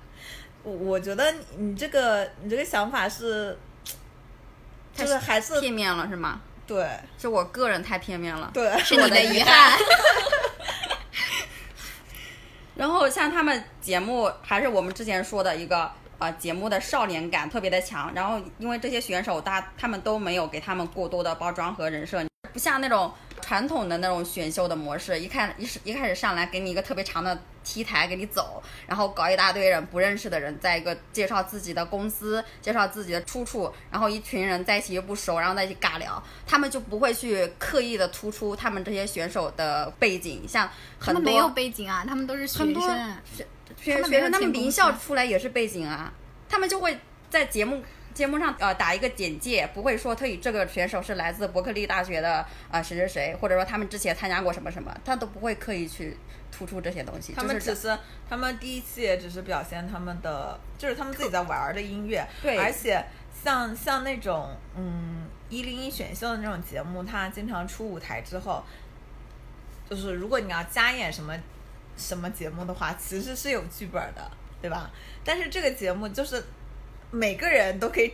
[0.64, 3.58] 我我觉得你这个你这个想法是，
[4.94, 6.42] 就是还是片面了是吗？
[6.68, 8.52] 对是我个人太片面了。
[8.54, 9.80] 对，是你的遗憾。
[12.76, 18.14] 然后像他们节目，还是我们之前说的一个呃节目的少年感特别的强。
[18.14, 40.68] 然后因为这些选手，大他们都没有给他们过多的包装和人设，不像那种传统的那种选秀的模式，一看一是一开始上来给你一个特别长的 T 台给你走，然后搞一大堆人不认识的人，在一个介绍自己的公司，介绍自己的出处，然后一群人在一起又不熟，然后在一起尬聊，他们就不会去刻意的突出他们这些选手的背景，像
[40.98, 43.16] 很多他们没有背景啊，他们都是学很多生。
[43.82, 46.12] 学学生他们名校出来也是背景啊，
[46.48, 46.98] 他们就会
[47.30, 56.18] 在节目节目上呃打一个简介，不会说特意这个选手是来自伯克利大学的啊、呃谁谁谁，或者说他们之前参加过什么什么，他都不会刻意去
[56.52, 57.34] 突出这些东西。
[57.34, 57.98] 他们就是只是
[58.30, 63.02] 他们第一期也只是表现他们的，就是他们自己在玩儿的音乐，对而且
[63.44, 68.64] 像像那种嗯一零一选秀的那种节目，他经常出舞台之后，
[69.90, 71.34] 就是如果你要加演什么
[72.00, 74.32] 什么节目的话，其实是有剧本的，
[74.62, 74.90] 对吧？
[75.24, 76.44] 但是这个节目就是
[77.12, 78.14] 每个人都可以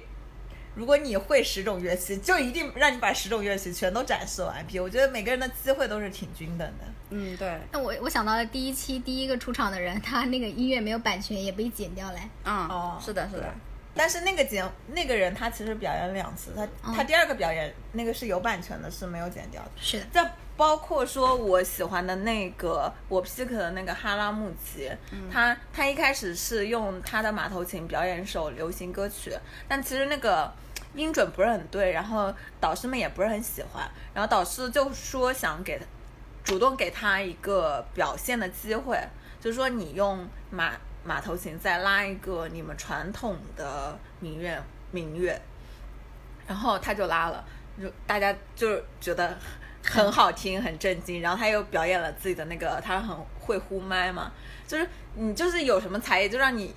[0.76, 4.78] 如果你会十种乐器，就一定让你把十种乐器全都展示完毕。
[4.78, 6.84] 我觉得每个人的机会都是挺均等的。
[7.12, 12.20] 嗯，对，那我我想到了第一期第一个出场的人，他那个音乐没有版权，也被剪掉了。
[12.44, 13.54] 嗯，哦是的，是的，
[13.94, 19.72] 但是那个节那个人他其实表演两次，他、嗯他第二个表演那个是有版权的，是没有剪掉的。
[19.80, 24.90] 是的，再包括说我喜欢的那个我 pick 的那个哈拉木齐，
[25.32, 29.38] 他他一开始是用他的马头琴表演一首流行歌曲，
[29.68, 30.52] 但其实那个
[30.94, 35.86] 音准不是很对，然后导师们也不是很喜欢，然后导师就说想给他
[36.44, 38.98] 主动给他一个表现的机会，
[39.42, 40.72] 就是说你用马
[41.04, 45.38] 马头琴再拉一个你们传统的民乐民乐，
[46.48, 47.44] 然后他就拉了，
[47.82, 49.38] 就大家就觉得
[49.86, 51.22] 很好听，很震惊。
[51.22, 54.32] 然后他又表演了自己的那个，他很会呼麦嘛，
[54.68, 56.76] 就是你就是有什么才艺，就让你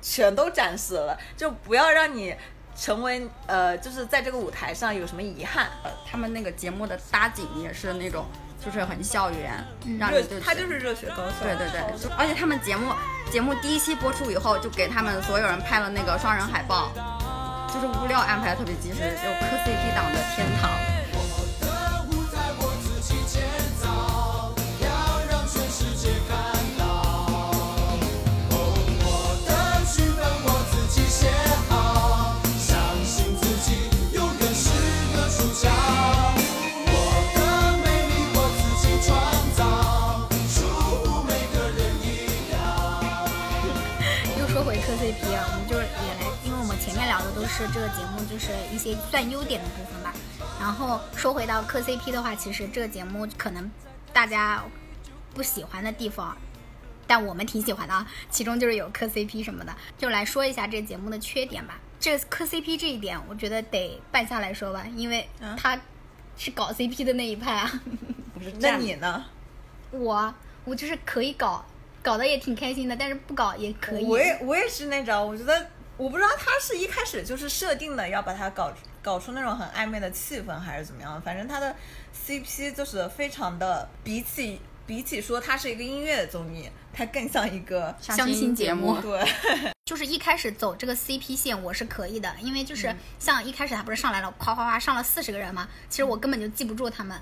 [0.00, 2.34] 全都展示了，就不要让你
[2.76, 5.66] 成为呃，就是在这个舞台上有什么遗憾。
[5.82, 8.24] 呃他们那个节目的搭景也是那种，
[8.64, 9.62] 就是很校园，
[9.98, 11.80] 让热你就他就是热血高校，对对对，
[12.16, 12.92] 而且他们节目
[13.30, 16.92] 节目第一期播出以后，就给他们所有人拍了那个双人海报，
[17.74, 20.70] 就是物料安排特别及时，就磕 CP 党的天堂。
[47.36, 50.14] 都是这个节目就是一些算优点的部分吧。
[50.58, 53.70] 然后说回到磕 CP 的话，其实这个节目可能
[54.10, 54.64] 大家
[55.34, 56.34] 不喜欢的地方，
[57.06, 58.10] 但我们挺喜欢的啊。
[58.30, 61.78] 其中就是有磕 CP 什么的，就来说一下这个节目的缺点吧。
[62.00, 65.78] 这磕 CP 这一点，我觉得得半夏来说吧，因为啊他
[66.38, 67.70] 是搞 CP 的那一派啊。
[68.32, 69.26] 不是那你呢？
[69.90, 70.34] 我
[70.64, 71.62] 我就是可以搞，
[72.02, 74.04] 搞得也挺开心的，但是不搞也可以。
[74.06, 75.66] 我也我也是那种，我觉得
[75.96, 78.72] 我不知道他是一开始就是设定的要把它搞
[79.02, 81.20] 搞出那种很暧昧的气氛，还是怎么样。
[81.22, 81.74] 反正他的
[82.26, 89.00] CP 就是非常的，比起比起说它是一个音乐的综艺，它更像一个相亲节目。
[89.00, 89.24] 对。
[89.86, 92.98] 就是一开始走这个 CP 线我是可以的，因为就是嗯。
[93.20, 97.16] 像一开始他不是上来了，夸夸夸上了四十个人嘛，其实我根本就记不住他们，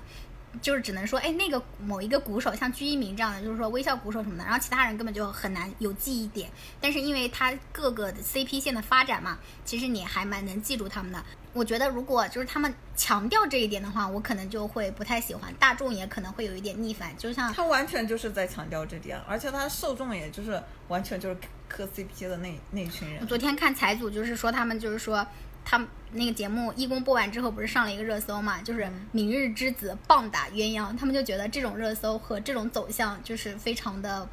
[0.61, 6.49] 就是只能说，哎，那个某一个鼓手，像鞠一鸣这样的，就是说微笑鼓手什么的，然后其他人根本就很难有记忆点。
[6.79, 11.23] 但是因为他各个的 CP 线的发展嘛，其实你还蛮能记住他们的。
[11.53, 17.15] 我觉得如果就是他们强调这一点的话，我可能就会不太喜欢，大众也可能会有一点逆反。
[17.17, 21.37] 就像他完全就是在强调这点，而且他受众也就是完全就是
[21.69, 23.25] 磕 CP 的那那群人我。
[23.25, 25.25] 昨天看财组，就是说他们就是说，
[25.65, 34.25] 他们那个节目一公播完之后，不是上了一个热搜嘛，就是“明日之子棒打鸳鸯”，他们就觉得这种热搜和这种走向就是非常的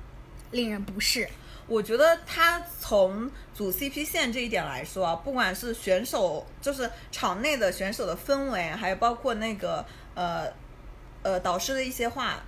[0.51, 1.29] 令人不适。
[1.67, 10.47] 我觉得他从组 CP 线这一点来说啊，不管是选手，就是场内的选手的氛围，还有包括那个呃
[11.23, 12.43] 呃导师的一些话，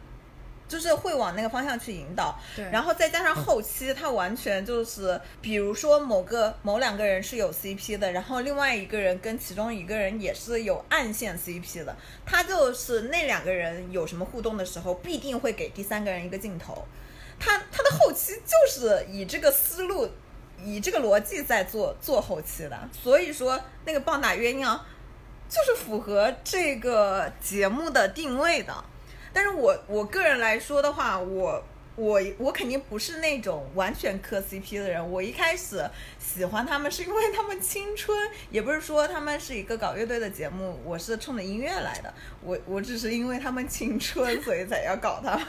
[0.67, 2.39] 就是会往那个方向去引导。
[2.57, 11.95] 对然后再加上后期，他完全就是，比如说某个某两个人是有 CP 的，然后另外一个人跟其中一个人也是有暗线 CP 的，
[12.25, 16.87] 他就是那两个人有什么互动的时候，必定会给第三个人一个镜头。
[17.39, 20.09] 他他的后期就是以这个思路，
[20.65, 24.79] 以这个逻辑在做做后期的，所以说那个棒打鸳鸯
[25.49, 28.73] 就是符合这个节目的定位的。
[29.35, 31.63] 但是我我个人来说的话，我
[31.97, 35.11] 我我肯定不是那种完全磕 CP 的人。
[35.11, 35.85] 我一开始
[36.19, 38.17] 喜欢他们是因为他们青春，
[38.51, 42.15] 也不是说他们是一个搞乐队的节目，我是冲着音乐来的。
[42.41, 45.47] 我我只是因为他们青春，所以才要搞他们。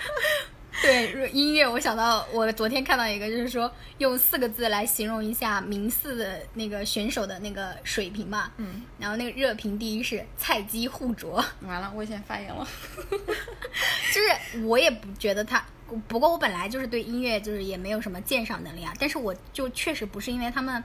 [0.82, 8.52] 对音乐，我想到我昨天看到一个，就是说用四个字来形容一下名次的那个选手的那个水平嘛。
[8.58, 11.44] 嗯，然后那个热评第一是菜鸡互啄。
[11.62, 12.68] 完了，胃腺发言了。
[14.14, 15.66] 就是我也不觉得他，
[16.08, 20.84] 不过我本来就是对音乐就是也没有什么鉴赏能力啊，但是我就确实不是因为他们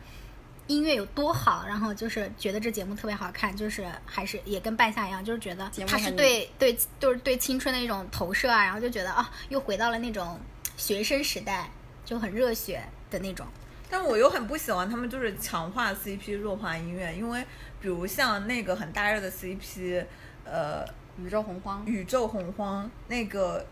[0.71, 10.39] 音乐有多好，然后就是觉得这节目特别好看，就是还是也跟半夏一样，就是觉得他是对对就是对青春的一种投射啊，然后就觉得啊又回到了那种
[10.77, 11.69] 学生时代，
[12.05, 13.45] 就很热血的那种。
[13.89, 17.45] 但我又很不喜欢他们就是强化 CP 弱化音乐，因为
[17.81, 20.05] 比如像那个很大热的 CP，
[20.45, 20.85] 呃，
[21.19, 23.67] 宇宙洪荒，宇宙洪荒那个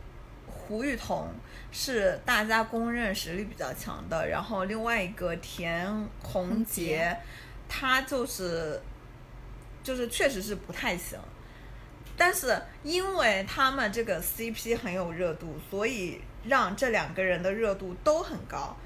[0.48, 1.28] 胡雨桐
[1.70, 5.86] 是大家公认实力比较强的，然后另外一个田
[6.22, 7.16] 宏宏杰杰，
[7.68, 8.80] 他就是
[9.82, 11.18] 就是确实是不太行。
[12.16, 18.76] 但是因为他们这个 CP 很有热度，所以让这两个人的热度都很高。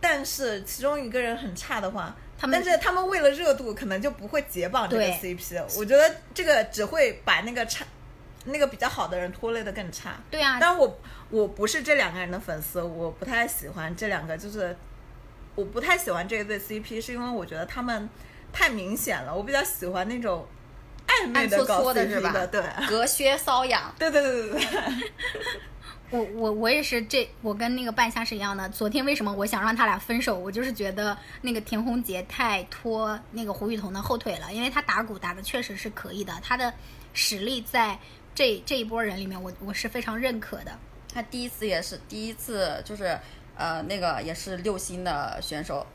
[0.00, 5.64] 但是其中一个人很差的话，他们但是他们为了热度，可能就不会解绑这个 CP。
[5.76, 7.84] 我觉得这个只会把那个差、
[8.44, 10.14] 那个比较好的人拖累的更差。
[10.30, 10.98] 对啊，但我
[11.30, 14.76] 我不是这两个人的粉丝，我不太喜欢这两个，就是
[15.54, 18.08] 我不太喜欢这一对 CP，是因为我觉得他们
[18.52, 20.46] 太明显了，我比较喜欢那种
[21.06, 22.46] 暧昧的搞搓的 CP 是吧？
[22.46, 23.94] 对，隔靴搔痒。
[23.98, 25.10] 对对对对对，
[26.10, 28.68] 我我我也是这，我跟那个半夏是一样的。
[28.68, 30.38] 昨天为什么我想让他俩分手？
[30.38, 36.72] 我就是觉得那个田宏杰太拖那个胡雨桐的后腿了，因为他打鼓打的确实是可以的，他的
[37.14, 37.98] 实力在
[38.34, 40.78] 这这一波人里面我，我是非常认可的。
[41.12, 43.18] 他第一次也是第一次，就是
[43.56, 45.86] 呃那个也是六星的选手，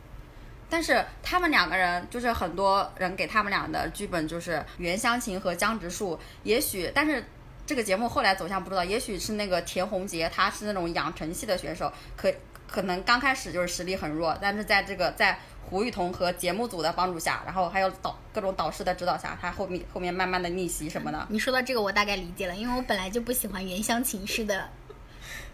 [0.69, 7.23] 但是他们两个人就是很多人给他们俩的剧本就是袁湘琴和江直树，也许但是
[7.65, 12.31] 这个节目后来走向不知道，也许是那个田宏杰他是那种养成系的选手，可
[12.67, 24.69] 可能刚开始就是实力很弱，但是在这个在胡雨桐和节目组的帮助下，然后还有导各种导师的指导下，他后面后面慢慢的逆袭什么的，你说到这个，我大概理解了，因为我本来就不喜欢原乡情式的，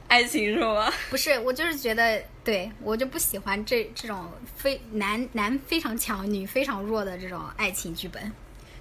[0.08, 0.92] 爱情是吗？
[1.10, 8.32] 不是我就是觉得，对我就不喜欢这这种非男男非常强，女非常弱的这种爱情剧本。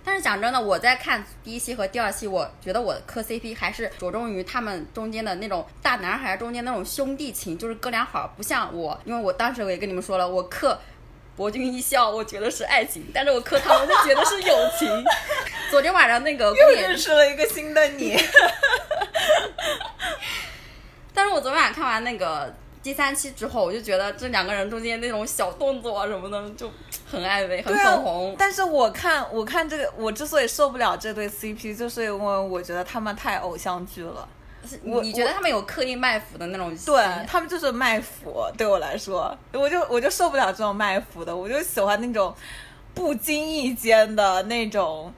[0.04, 10.76] 但是讲真的，我在看第一期和第二期，我觉得我磕 CP 还是着重于他们中间的那种大男孩中间那种兄弟情，就是哥俩好，不像我，因为我当时我也跟你们说了，我磕
[11.36, 15.04] 博君一笑，我觉得是爱情，但是我磕他们就觉得是友情。
[15.70, 18.16] 昨天晚上那个又认识了一个新的你。
[21.14, 26.70] 但是我昨天晚上看完那个第三期之后，我就觉得这两个人中间那种小动作啊什么的就
[27.10, 28.36] 很暧昧，很粉红。
[28.38, 34.28] 但是我看我看这个，我之所以受不了这对 CP，就是因为我觉得他们太偶像剧了。
[34.84, 36.74] 我你觉得他们有刻意卖腐的那种？
[36.86, 42.34] 对他们就是卖腐，对我来说，我就我就受不了这种卖腐的，我就喜欢那种
[42.94, 45.12] 不经意间的那种。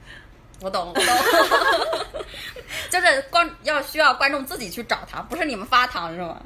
[0.61, 1.05] 我懂，我懂，
[2.89, 6.41] 就是观要需要观众自己去找他，不是你们发糖是吗？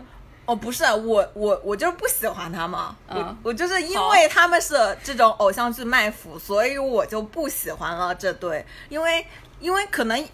[0.45, 9.25] 哦，不是我我我就是不喜欢他们，嗯我我就是因为他们是这种偶像剧卖腐，所以我就不喜欢了这对，因为
[9.59, 10.27] 因为可能。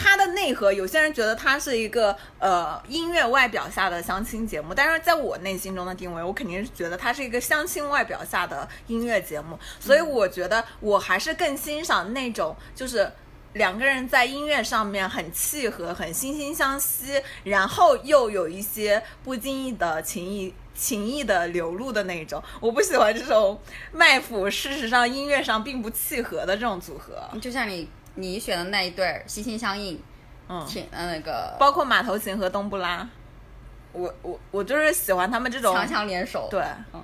[0.00, 13.10] 它的内核，有些人觉得它是一个呃音乐外表下的相亲节目，但是在我内心中的定位，我肯定是觉得它是一个相亲外表下的音乐节目，所以我觉得我还是更欣赏那种就是
[13.54, 20.54] 两个人在音乐上面很契合、很惺惺相惜，然后又有一些不经意的情谊。
[20.78, 27.20] 情谊的流露的那种，我不喜欢这种卖腐，事实上音乐上并不契合的这种组合。
[27.40, 27.88] 就像你
[28.18, 30.00] 你选的那一对儿心心相印，
[30.48, 33.08] 嗯，挺呃那个包括马头琴和冬不拉，
[33.92, 36.62] 我我我就是喜欢他们这种强强联手，对，
[36.92, 37.02] 嗯，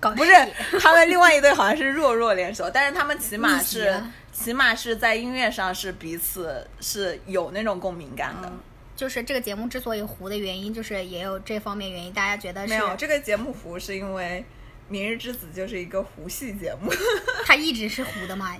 [0.00, 0.32] 搞不是
[0.80, 8.48] 他们另外一对好像是弱弱联手，但是他们起码是了起码是在音乐上是彼此是有那种共鸣感的。
[8.48, 8.60] 嗯。
[8.96, 14.44] 就是这个节目之所以糊的原因，就是也有这方面原因，大家觉得是没有这个节目糊是因为
[14.90, 16.90] 《明日之子》就是一个糊戏节目，
[17.46, 18.56] 它一直是糊的嘛？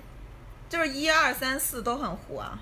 [0.69, 2.59] 就是一二三四都很糊啊。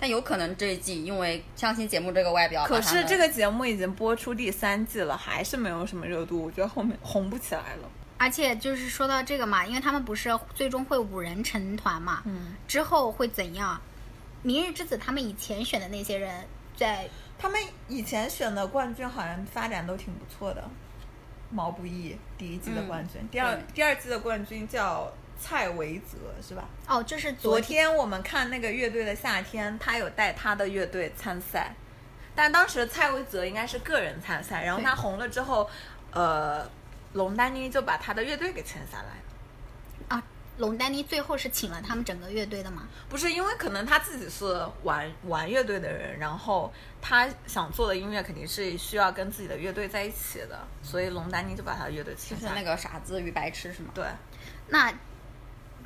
[0.00, 7.90] 但有可能这一季因为相亲节目这个外表，可是这个节目已经播出第三季了，还是没有什么热度，我觉得后面红不起来了。
[8.16, 13.80] 而且就是说到这个嘛，因为他们不是最终会五人成团嘛，嗯，之后会怎样？
[14.42, 16.44] 明日之子他们以前选的那些人，
[16.76, 20.62] 在他们以前选的冠军好像发展都挺不错的，
[21.50, 26.68] 毛不易第一季的冠军，第二第二季的冠军叫蔡维泽是吧？
[26.86, 31.74] 哦，就是昨天天我们看那个乐队的夏天，他有带他的乐队参赛，
[32.34, 35.68] 但当时蔡维泽应该是个人参赛，然后他红了之后，
[36.12, 36.68] 呃，
[37.12, 40.16] 龙丹妮就把他的乐队给签下来了。
[40.16, 40.22] 啊，
[40.56, 42.88] 龙丹妮最后是请了他们整个乐队的吗？
[43.08, 52.52] 不是因为可能他自己是玩玩乐队的人，然后他想做的音乐肯定是需要跟自己的乐队在一起的，所以龙丹妮就把他的乐队签下来。
[52.52, 53.90] 就是那个傻子与白痴是吗？
[53.94, 54.04] 对，
[54.68, 54.92] 那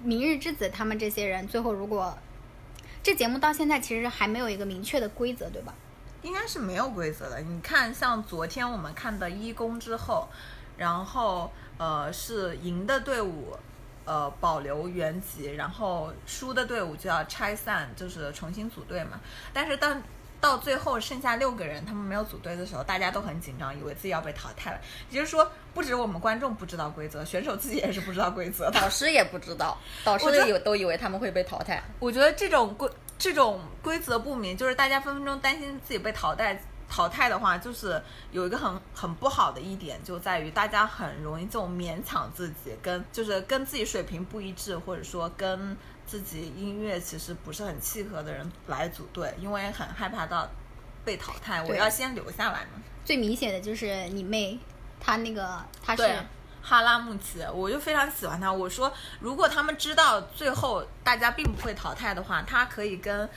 [0.03, 2.17] 明日之子他们这些人最后如果
[3.03, 5.75] 这节目到现在其实还没有一个明确的规则，对吧？
[6.23, 7.41] 应该是没有规则的。
[7.41, 10.29] 你看，像昨天我们看的一公之后，
[10.77, 13.57] 然后呃是赢的队伍。
[14.05, 19.21] 呃，保留原籍，然后输的队伍就要拆散，就是重新组队嘛。
[19.53, 20.03] 但是当
[20.43, 24.81] 到最后剩下六个人，他们没有组队的时候，大家都很紧张，以为自己要被淘汰了。
[25.09, 28.73] 也就是说，不止我们观众不知道规则，选手自己也是不知道规则的。
[28.83, 31.81] 导师也不知道，导师我觉得以为都以为他们会被淘汰。
[32.01, 36.61] 我觉得这种规这种规则不明，就是大家分分钟担心自己被淘汰。
[36.95, 37.99] 淘汰的话，就是
[38.33, 45.75] 有一个很很不好的一点，就在于大家很容易这种勉强自己，跟就是跟自己水平不一致，或者说跟
[46.07, 50.49] 自己音乐其实不是很契合的人来组队，因为很害怕到
[51.05, 52.83] 被淘汰，我要先留下来嘛。
[53.05, 54.59] 最明显的就是你妹，
[55.01, 56.03] 她那个她是，
[56.63, 58.53] 哈拉木齐，我就非常喜欢她。
[58.53, 63.29] 我说，如果他们知道最后大家并不会淘汰的话，他可以跟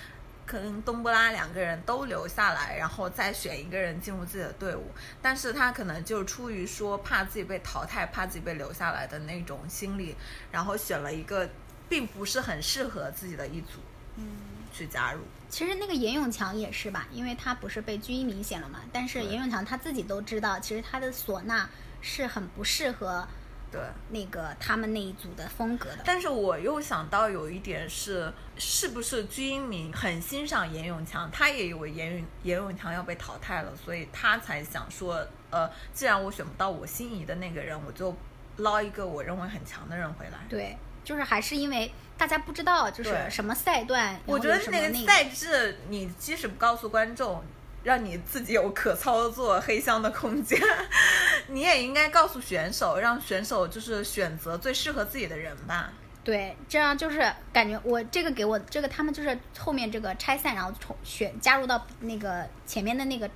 [0.46, 4.92] 跟东布拉两个人都留下来，然后再选一个人进入自己的队伍。
[5.20, 10.16] 但是他可能就出于说怕自己被淘汰，怕自己被留下来的那种心理，
[10.52, 11.50] 然后选了一个
[11.90, 13.80] 并不是很适合自己的一组，
[14.18, 14.26] 嗯，
[14.74, 15.22] 去加入。
[15.50, 21.70] 其实那个严永强也是吧，因为他不是被居明显了嘛，但是对严永强他自己都知道，其实他的唢呐
[22.02, 23.28] 是很不适合
[23.72, 26.00] 对，那个他们那一组的风格的。
[26.06, 38.16] 但是我又想到有一点是，是不是鞠英明很欣赏严永强，他也以为严永严永强要被淘汰了，所以他才想说，呃，既然我选不到我心仪的那个人，我就
[38.58, 40.40] 捞一个我认为很强的人回来。
[40.48, 47.42] 对，就是还是因为大家不知道就是什么赛段，我觉得那个赛制，你即使不告诉观众，
[47.84, 50.60] 让你自己有可操作黑箱的空间，
[51.48, 55.94] 你也应该告诉选手，让选手就是选择最适合自己的人吧。
[56.24, 63.30] 对，这样就是感觉我这个给我这个他们就是后面这个拆散，然后重选加入到那个前面的那个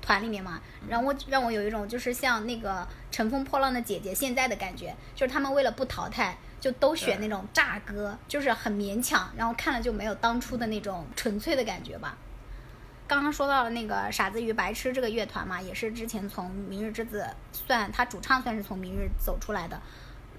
[0.00, 12.18] 团里面嘛，然后我让我有一种就是像那个乘风破浪的姐姐现在的感觉，就是他们为了不淘汰，就都选那种炸歌，就是很勉强，然后看了就没有当初的那种纯粹的感觉吧。
[13.06, 19.80] 刚刚说到了那个傻子与白痴这个乐团嘛，也是之前从明日之子算他主唱算是从明日走出来的。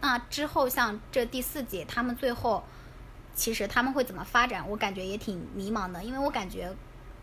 [0.01, 2.61] 那之后像这第四季，他们最后
[3.33, 6.75] 其实他们会怎么发展，我感觉也挺迷茫的，因为我感觉，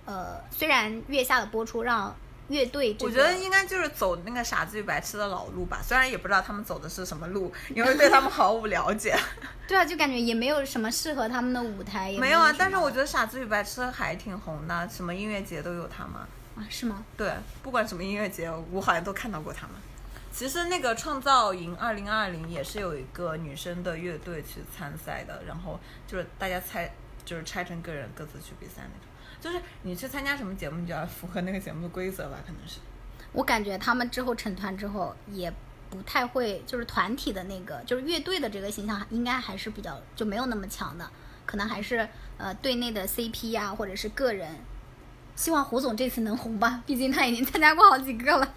[0.07, 2.17] 呃，虽然月下的播出让
[2.49, 9.17] 乐队、这个，我觉得应该就是走那个傻子与白痴的老路吧，虽然也不知道他们走的是什么路，因为对他们毫无了解。
[9.67, 16.15] 对啊，就感觉也没有什么适合他们的舞台，也没有啊，但是我觉得傻子与白痴还挺红的，什么音乐节都有他们。
[16.57, 17.05] 啊，是吗？
[17.17, 17.33] 对，
[17.63, 19.77] 不管什么音乐节，我好像都看到过他们。
[20.31, 26.93] 其实那个创造营二零二零也是有一个女生的乐队去参赛的，然后就是大家猜，
[27.25, 29.09] 就是拆成个人各自去比赛那种。
[29.45, 32.79] 就是你去参加什么节目，你就要符合那个节目的规则吧，可能是。
[33.31, 35.53] 我感觉他们之后成团之后也
[35.91, 41.07] 不太会，就是团体的那个，就是乐队的这个形象，应该还是比较就没有那么强的，
[41.45, 44.49] 可能还是呃队内的 CP 呀、或者是个人。
[45.37, 48.55] 希望胡总这次能红吧，毕竟他已经参加过好几个了。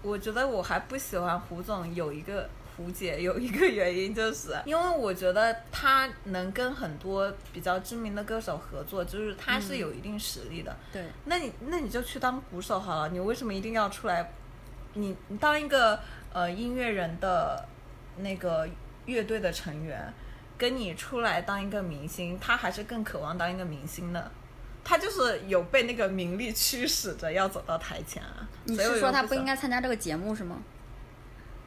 [0.00, 2.48] 我觉得我还不喜欢胡总，有一个
[2.80, 10.74] 胡姐有一个原因，就是因为我觉得他能跟很多比较知名的歌手合作，就是他是有一定实力的。
[10.90, 14.32] 对，那你那你就去当鼓手好了，你为什么一定要出来？
[14.94, 16.00] 你你当一个
[16.32, 17.62] 呃音乐人的
[18.16, 18.66] 那个
[19.04, 20.10] 乐队的成员，
[20.56, 24.30] 跟你出来当一个明星，他还是更渴望当一个明星的。
[24.82, 28.48] 他就是有被那个名利驱使着要走到台前啊。
[28.64, 30.56] 你是说他不应该参加这个节目是吗？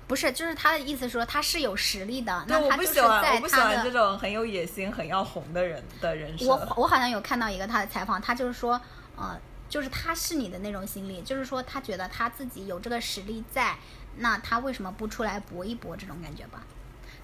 [0.07, 3.91] 不是，就是他的意思说他是有实力的，那他就是我不喜欢，在我不喜他欢这。
[3.91, 6.45] 种很有野心、很要红的人的人设。
[6.45, 8.79] 我我好像有看到一个他的采访，他就是说，
[9.15, 9.39] 呃，
[9.69, 13.75] 就是他是你的那种心理，就是说他觉得他自己有这个实力在，
[14.17, 16.63] 那他为什么不出来搏一搏这种感觉吧？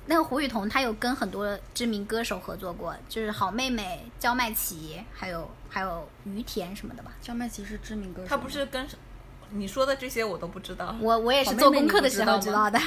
[0.05, 7.11] 那个胡雨桐，他有跟很多知名歌手合作过，就是好妹妹、焦麦琪，还有还有于田什么的吧。
[7.21, 8.87] 焦麦琪是知名歌手吗，他不是跟
[9.51, 10.95] 你说的这些我都不知道。
[10.99, 12.79] 我我也是做功课的时候知道的。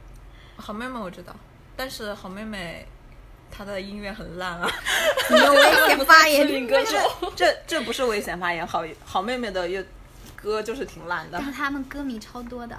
[0.56, 1.34] 好妹妹我知道，
[1.76, 2.86] 但是好妹妹
[3.50, 4.70] 她的音乐很烂啊。
[5.30, 6.98] 你有危险发言，知名歌手。
[7.34, 9.84] 这这不是危险发言，好好妹妹的乐
[10.36, 11.44] 歌就是挺烂的但。
[11.44, 12.78] 是他们歌迷超多的。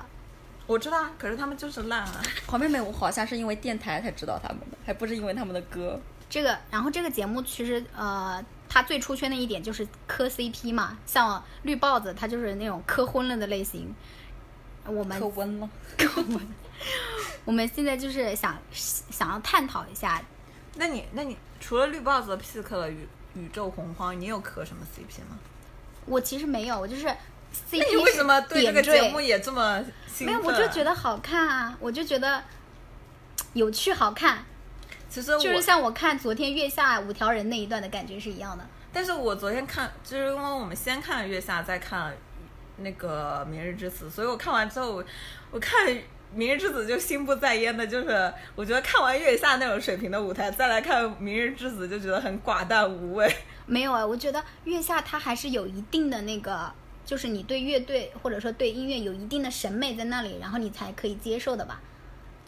[0.68, 2.22] 我知道啊，可是他们就是烂啊。
[2.46, 6.00] 好妹妹，我好像是因为电台才知道他们的，还不是因为他们的歌。
[6.30, 8.42] 这个，然后这个节目其实呃，
[8.74, 13.94] 它最出圈的一点就是磕 CP 嘛，像绿帽子，他就是那种磕昏了的类型。
[14.86, 15.70] 我们磕温了，
[17.44, 20.24] 我们现在就是想想要探讨一下，
[20.76, 23.06] 那你那你除了绿帽子 pick 了宇
[23.36, 25.38] 宇宙洪荒，你有磕什么 CP 吗？
[26.06, 29.84] 我其实没有，我就是 CP 那你为什么对这个节目也这么
[30.22, 32.42] 没有，我就觉得好看啊，我就觉得
[33.52, 34.46] 有趣好看，
[35.12, 38.66] 其实我就是像我看昨天月下五条人那一段的感觉是一样的。
[38.94, 42.14] 但是我昨天看，就是因为我们先看了《月下》，再看
[42.78, 45.06] 那个《明日之子》，所以我看完之后，我
[45.52, 45.86] 我看
[46.34, 53.30] 《明日之子》就心不在焉的，就是我觉得看完《月下》那种水平的舞台，再来看《明日之子》，就觉得很寡淡无味。
[53.66, 56.72] 没有啊，我觉得月下它还是有一定的那个，
[57.06, 61.82] 就是你对乐队或者说对音乐有一定的审美在那里，然后你才可以接受的吧。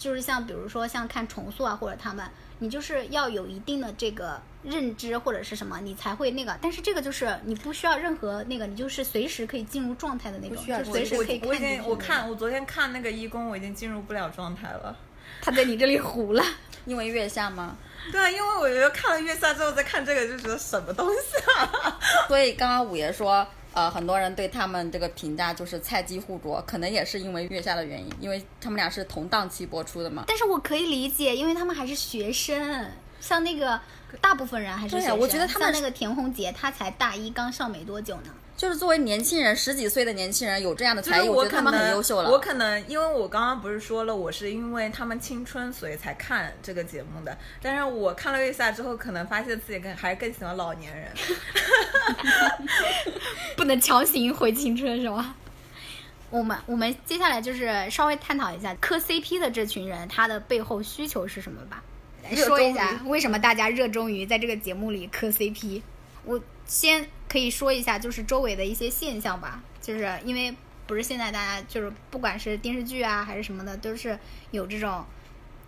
[0.04, 2.26] 就是像比如说像看重塑啊，或者他们，
[2.60, 6.58] 你就是要有一定的这个认知或者是什么，你才会那个。
[6.62, 11.82] 但是这个就是你不需要任何那个，你就是随时可以进入状态的那种，需要就随时可以我已看进去。
[11.82, 14.94] 经我看我昨天看那个一公，我已经进入不了状态了。
[15.42, 16.44] 他在你这里糊了。
[16.86, 17.78] 因为月下吗？
[18.12, 21.98] 对啊，因为我觉得看了月下之后再看这个，就觉得什么东西啊？
[22.28, 30.24] 所以刚刚五爷说，呃，很多人对他们这个评价就是菜鸡互啄，可能也是因为月下的原因，因为他们俩是同档期播出的嘛。
[30.28, 33.80] 但是我可以理解，因为他们还是学生，像那个
[34.22, 35.16] 大部分人还是对学生。
[35.16, 38.30] 啊我觉得他们像那个田宏杰，他才大一，刚上没多久呢。
[38.64, 42.32] 就是作为年轻人，十几岁的年轻人有这样的才艺，就是我可觉得他们很优秀了。
[42.32, 51.12] 我可能因为我刚刚不是说了，我是因为他们青春所以才看这个节目的，但是我看了一下之后，可能发现自己更还是更喜欢老年人。
[53.58, 55.36] 不能强行回青春是吗？
[56.30, 61.84] 我们我们接下来就是稍微探讨一下磕 CP 的这群人，他的背后需求是什么吧？
[62.24, 65.82] 来说一下为什么大家热衷于在这个节目里磕 CP。
[66.26, 70.56] 我先可以说一下，就是周围的一些现象吧，就是因为
[70.86, 74.20] 不是现在大家就是不管是电视剧啊还是什么的，都是
[74.52, 75.04] 有这种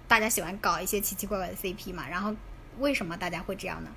[0.08, 2.08] 大家喜欢搞一些奇奇怪怪的 CP 嘛。
[2.08, 2.36] 然后
[2.78, 3.90] 为什么大家会这样呢？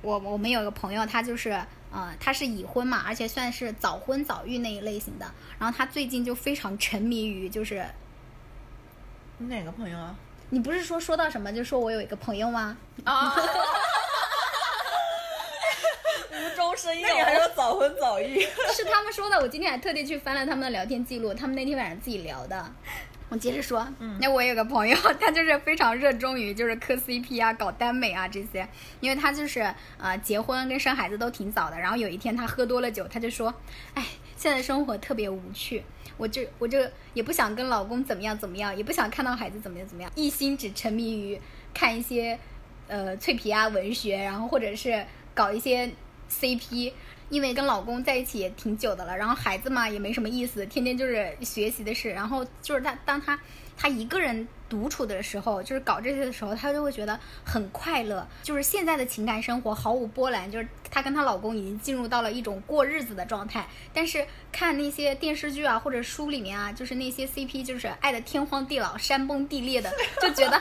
[0.00, 1.50] 我我们有一个朋友，他就是
[1.90, 5.30] 呃，他是已婚嘛，而且算是早婚早育那一类型的。
[5.58, 7.84] 然后他最近就非常沉迷于，就是
[9.36, 10.16] 哪个朋友啊？
[10.48, 12.78] 你不是说说到什么就说我有一个朋友吗？
[13.04, 13.34] 啊，
[16.86, 18.40] 那你还有早婚早育？
[18.74, 22.72] 是他们说的，我今天还特地去翻了他们的聊天记录，他们那天晚上自己聊的。
[23.28, 28.68] 我接着说，嗯那我有个朋友，他就是非常热衷于就是磕 CP 啊、搞耽美啊这些，
[29.00, 33.54] 因为他就是呃结婚跟生孩子都挺早的，然后有一天他喝多了酒，他就说，
[33.94, 34.04] 哎，
[34.36, 35.82] 现在生活特别无趣，
[36.18, 36.78] 我就我就
[37.14, 41.40] 也不想跟老公怎么样怎么样，也不想看到孩子怎么样怎么样，一心只沉迷于
[41.72, 42.38] 看一些
[42.86, 45.90] 呃脆皮啊文学，然后或者是搞一些
[46.40, 46.92] CP。
[47.28, 52.10] 因为跟老公在一起也挺久的了，然后孩子嘛也没什么意思，天天就是学习的事。
[52.10, 53.40] 然后就是他当他
[53.74, 58.28] 他一个人独处的时候，就是搞这些的时候，他就会觉得很快乐。
[58.42, 63.66] 就是现在的情感生活毫无波澜，就是她跟她老公已经进入到了一种过日子的状态。
[63.94, 70.60] 但是看那些电视剧啊或者书里面啊，就是那些 CP 就是爱的天荒地老、山崩地裂的，就觉得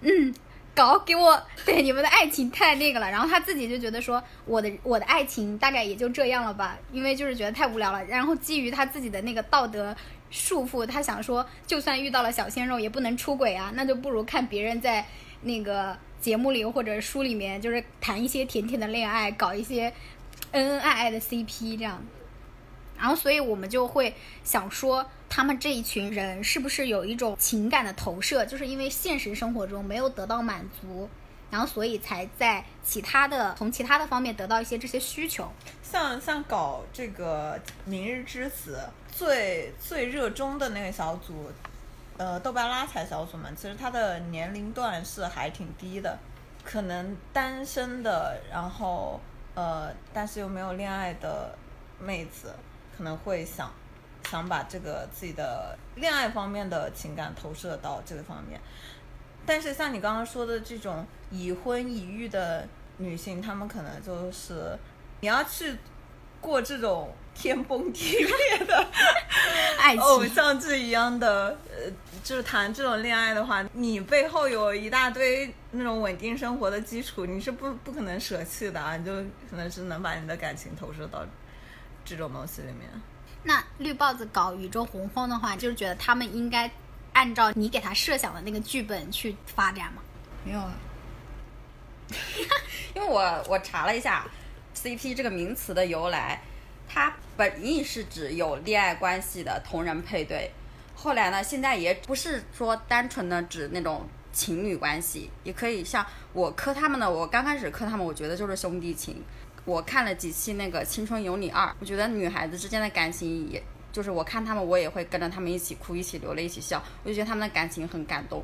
[0.00, 0.34] 嗯。
[0.78, 8.04] 搞给我，对你们的爱情太那个了，然后他自己就觉得说，我的我的爱情大概也就这样了吧，因为就是觉得太无聊了。
[8.04, 9.96] 然后基于他自己的那个道德
[10.30, 15.04] 束缚，他想说，就算遇到了小鲜肉，也不能出轨啊，那就不如看别人在
[15.42, 19.92] 那个节目里或者书里面，就是谈一些甜甜的恋爱，搞一些
[20.52, 22.00] 恩恩爱爱的 CP 这样。
[22.96, 24.14] 然后，所以我们就会
[24.44, 31.08] 想说，他们这一群人是不是有一种情感的投射，就是因为现实生活中没有得到满足，
[31.50, 35.50] 然后所以才在其他的从其他的方面得到一些这些需求。
[35.82, 38.78] 像像搞这个《明日之子》
[39.16, 41.50] 最最热衷的那个小组，
[42.18, 46.18] 呃，豆瓣拉踩小组们，其实他的年龄段是还挺低的，
[46.62, 49.18] 可能单身的，然后
[49.54, 51.56] 呃，但是又没有恋爱的
[51.98, 52.54] 妹子，
[52.96, 53.72] 可能会想
[54.30, 58.60] 想把这个自己的恋爱方面的情感投射到这个方面。
[59.46, 62.68] 但是像你刚刚说的这种已婚已育的
[62.98, 64.76] 女性，她们可能就是
[65.20, 65.74] 你要去
[66.40, 68.86] 过这种天崩地裂的
[69.80, 71.90] 爱情偶像剧一样的，呃，
[72.22, 79.12] 就是谈这种恋爱的话，你背后有一大堆那种稳定生活的基础，你是不不可能舍弃的啊，你就
[79.50, 81.24] 可能是能把你的感情投射到
[82.04, 82.88] 这种东西里面。
[83.44, 86.70] 那绿帽子搞宇宙洪荒的话，就是觉得他们应该
[87.12, 90.02] 按照你给他设想的那个剧本去发展吗？
[90.44, 90.72] 没有啊，
[92.94, 94.26] 因为我我查了一下
[94.74, 96.42] CP 这个名词的由来，
[96.88, 100.50] 它本意是指有恋爱关系的同人配对，
[100.94, 109.22] 后来呢，现在也不是说单纯的指那种情侣关系，也可以像我磕他们的，我刚开始磕他们，我觉得就是兄弟情。
[109.68, 113.62] 我看了几期那个《青春有你二》，我觉得女孩子之间的感情也。
[113.92, 118.42] 就是我看他们，我也会跟着他们一起哭，一起流泪，一起笑，我就觉得他们的感情很感动。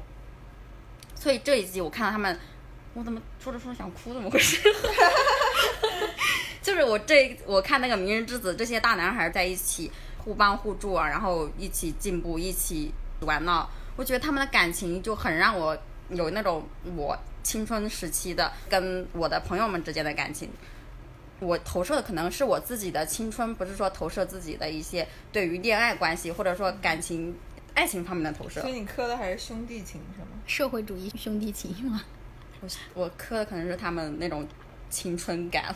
[1.14, 2.39] 所以这一季我看到他们，
[2.93, 4.61] 我怎么说着说着想哭，怎么回事？
[6.61, 15.77] 就是我这我看那个《明日之子》，这些大男孩在一起互帮互助啊，然后一起进步，一起玩闹，我觉得他们的感情就很让我
[16.09, 16.66] 有那种
[16.97, 20.51] 我青春时期的跟我的朋友们之间的感情。
[21.45, 27.37] 我投射的可能是我自己的青春，不是说投射自己的一些对于恋爱关系或者说感情、
[27.75, 28.73] 爱情方面的投射所以。
[28.73, 30.29] 你磕的还是兄弟情是吗？
[30.47, 32.03] 社会主义兄弟情吗。
[32.61, 34.47] 我我磕的可能是他们那种
[34.89, 35.75] 青春感。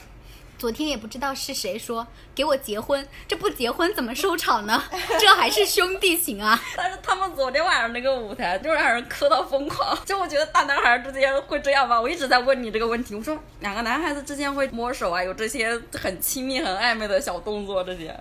[0.58, 2.04] 昨天也不知道是谁说
[2.34, 4.82] 给我结婚，这不结婚怎么收场呢？
[5.20, 6.60] 这还是兄弟情啊！
[6.76, 12.00] 但是他们昨天晚上那个舞台就让人磕到疯狂，就我觉得大男孩之间会这样吗？
[12.00, 18.18] 我一直在问你这个问题，我说两个男孩子之间会摸手啊，有这些很亲密、很暧昧的小动作这些。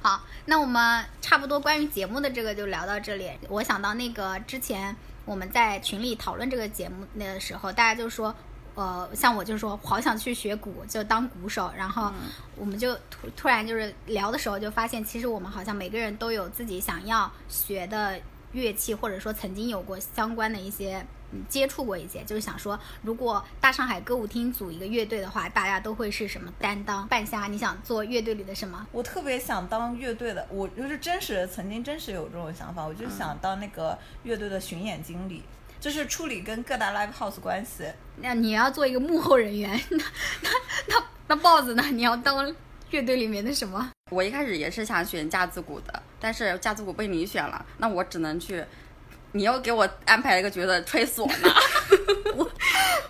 [0.00, 3.28] 好，那我们差不多关于节目的这个就聊到这里。
[3.48, 8.34] 我想到那个之前我们在群里讨论这个节目的时候，大家就说，
[8.74, 11.72] 呃，像我就说好想去学鼓，就当鼓手。
[11.76, 12.12] 然后
[12.56, 18.20] 我们就突突然就是聊的时候就发现，其实我们好像每个人都有自己想要学的
[18.52, 21.04] 乐器，或者说曾经有过相关的一些。
[21.32, 27.06] 嗯，接触过一些，就是想说，如果大上海歌舞厅组一个乐队的话，大家都会是什么担当？
[27.06, 28.84] 半夏，你想做乐队里的什么？
[28.90, 35.44] 我特别想当乐队的，我就是真实曾经真实有这种想法，我就想当那个乐队的巡演经理，
[35.80, 37.84] 就是处理跟各大 live house 关系。
[38.16, 39.96] 那你要做一个幕后人员， 那
[40.42, 40.50] 那
[40.88, 41.82] 那那豹子呢？
[41.90, 42.54] 你要当
[42.90, 43.90] 乐队里面的什么？
[44.10, 48.62] 我一开始也是想选架子鼓的，但是架子鼓被你选了，那我只能去。
[49.32, 51.54] 你又给我安排了一个角色吹唢呐，
[52.34, 52.50] 我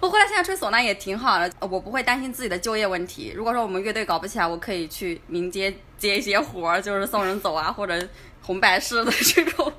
[0.00, 3.32] 我后来现在吹唢呐也挺好的，我不会担心自己的就业问题。
[3.34, 7.98] 如果说我们乐队搞不起来，我可以去民间接一些活儿，就是送人走啊，或者
[8.50, 9.72] 红白事的这种。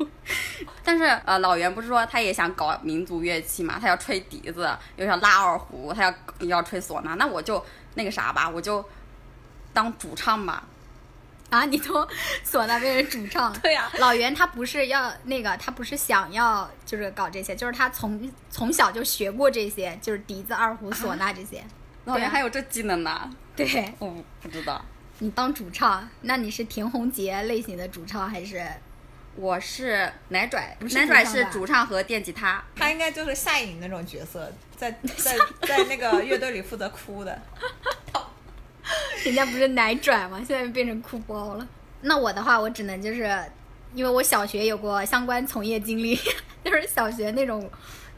[0.81, 6.13] 但是呃，老袁不是说他也想搞民族乐器嘛，他要吹笛子，又要拉二胡，他要
[6.47, 7.63] 要吹唢呐，那我就
[7.95, 8.83] 那个啥吧，我就
[9.73, 10.63] 当主唱吧。
[11.49, 12.07] 啊，你从
[12.49, 13.51] 唢呐变成主唱？
[13.59, 21.61] 对呀老袁他不是要那个，他不是想要就是搞这些，就是他从从小就学过这些，就是笛子、二胡、唢呐这些。
[22.05, 24.83] 老袁还有这技能呢，对我不不知道。
[25.23, 28.65] 你当主唱，那你是田宏杰类型的主唱还是？
[29.35, 32.61] 我是奶拽，不是奶拽是主唱吧主唱和电吉他。
[32.75, 37.39] 他应该就是夏颖那种角色，在 在在那个乐队里负责哭的。
[39.23, 40.43] 人家不是奶拽吗？
[40.45, 41.67] 现在变成哭包了。
[42.01, 43.29] 那我的话，我只能就是，
[43.93, 46.15] 因为我小学有过相关从业经历，
[46.65, 47.69] 就是小学那种，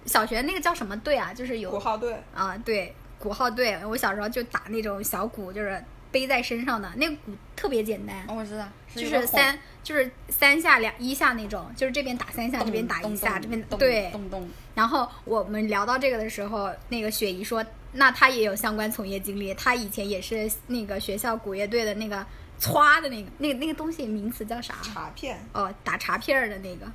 [0.05, 1.33] 小学那个叫什么队啊？
[1.33, 3.77] 就是有鼓号队，啊，对，鼓号队。
[3.85, 5.83] 我小时候就打那种小鼓，就是
[6.13, 14.11] 背在身上的那个鼓特别简单，哦，我知道，就是三就是三下两一下那种，就是这边打三下，这边打一下，这边咚对。
[14.11, 14.47] 咚咚。
[14.75, 22.23] 然后我们聊到这个的时候，那个雪姨说，那她也有相关从业经历，她以前也是那个学校鼓乐队的那个
[22.59, 24.75] 歘的那个那个那个东西名词叫啥？
[24.83, 25.43] 茶片。
[25.53, 26.85] 哦，打茶片儿的那个。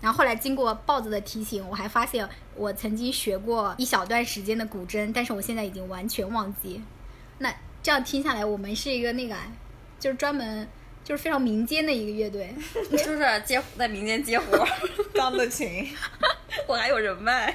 [0.00, 6.82] 然后后来经过豹子的提醒，我还发现我曾经学过一小段时间的古筝，但是我现在已经完全忘记。
[7.38, 9.34] 那这样听下来，我们是一个那个，
[9.98, 10.68] 就是专门
[11.04, 12.54] 就是非常民间的一个乐队。
[12.90, 14.68] 就是接在民间接活儿，
[15.14, 15.92] 钢的琴，
[16.68, 17.54] 我还有人脉，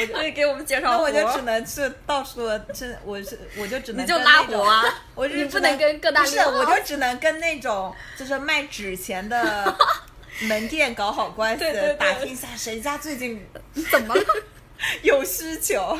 [0.00, 4.82] 我就给我们介绍我就只能去到处的，是我是我就只能你就拉活啊，
[5.14, 9.76] 我就不只能跟各大不是，我就只能跟那种就是卖纸钱的
[10.48, 11.94] 门店搞好关系，对对对。
[11.94, 13.46] 打听一下谁家最近
[13.90, 14.24] 怎么了？
[15.02, 15.96] 有需求，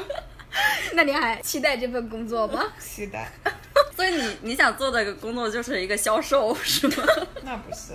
[0.94, 2.64] 那你还期待这份工作吗？
[2.78, 3.30] 期待。
[3.96, 7.04] 所以你你想做的工作就是一个销售，是吗？
[7.42, 7.92] 那不是，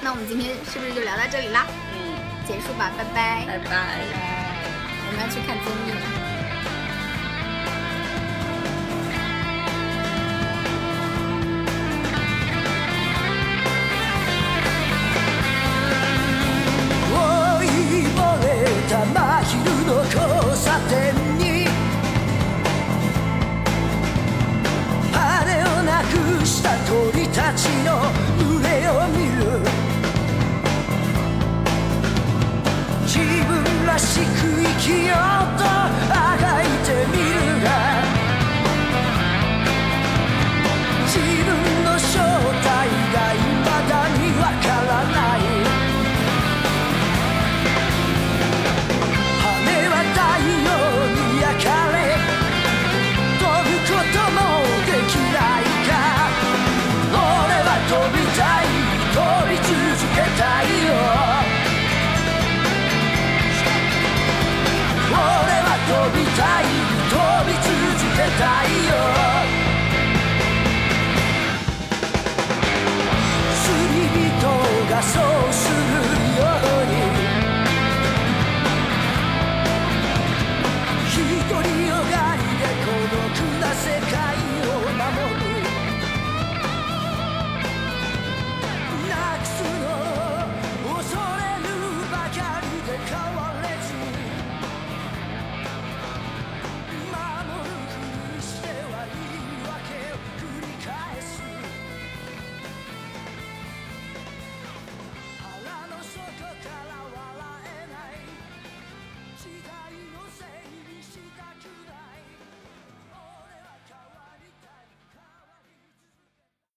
[0.00, 1.66] 那我们今天是不是就聊到这里啦？
[1.94, 2.14] 嗯，
[2.46, 3.44] 结束吧，拜拜。
[3.46, 3.98] 拜拜。
[5.08, 6.35] 我们要去看综艺了。
[34.86, 35.35] Tokyo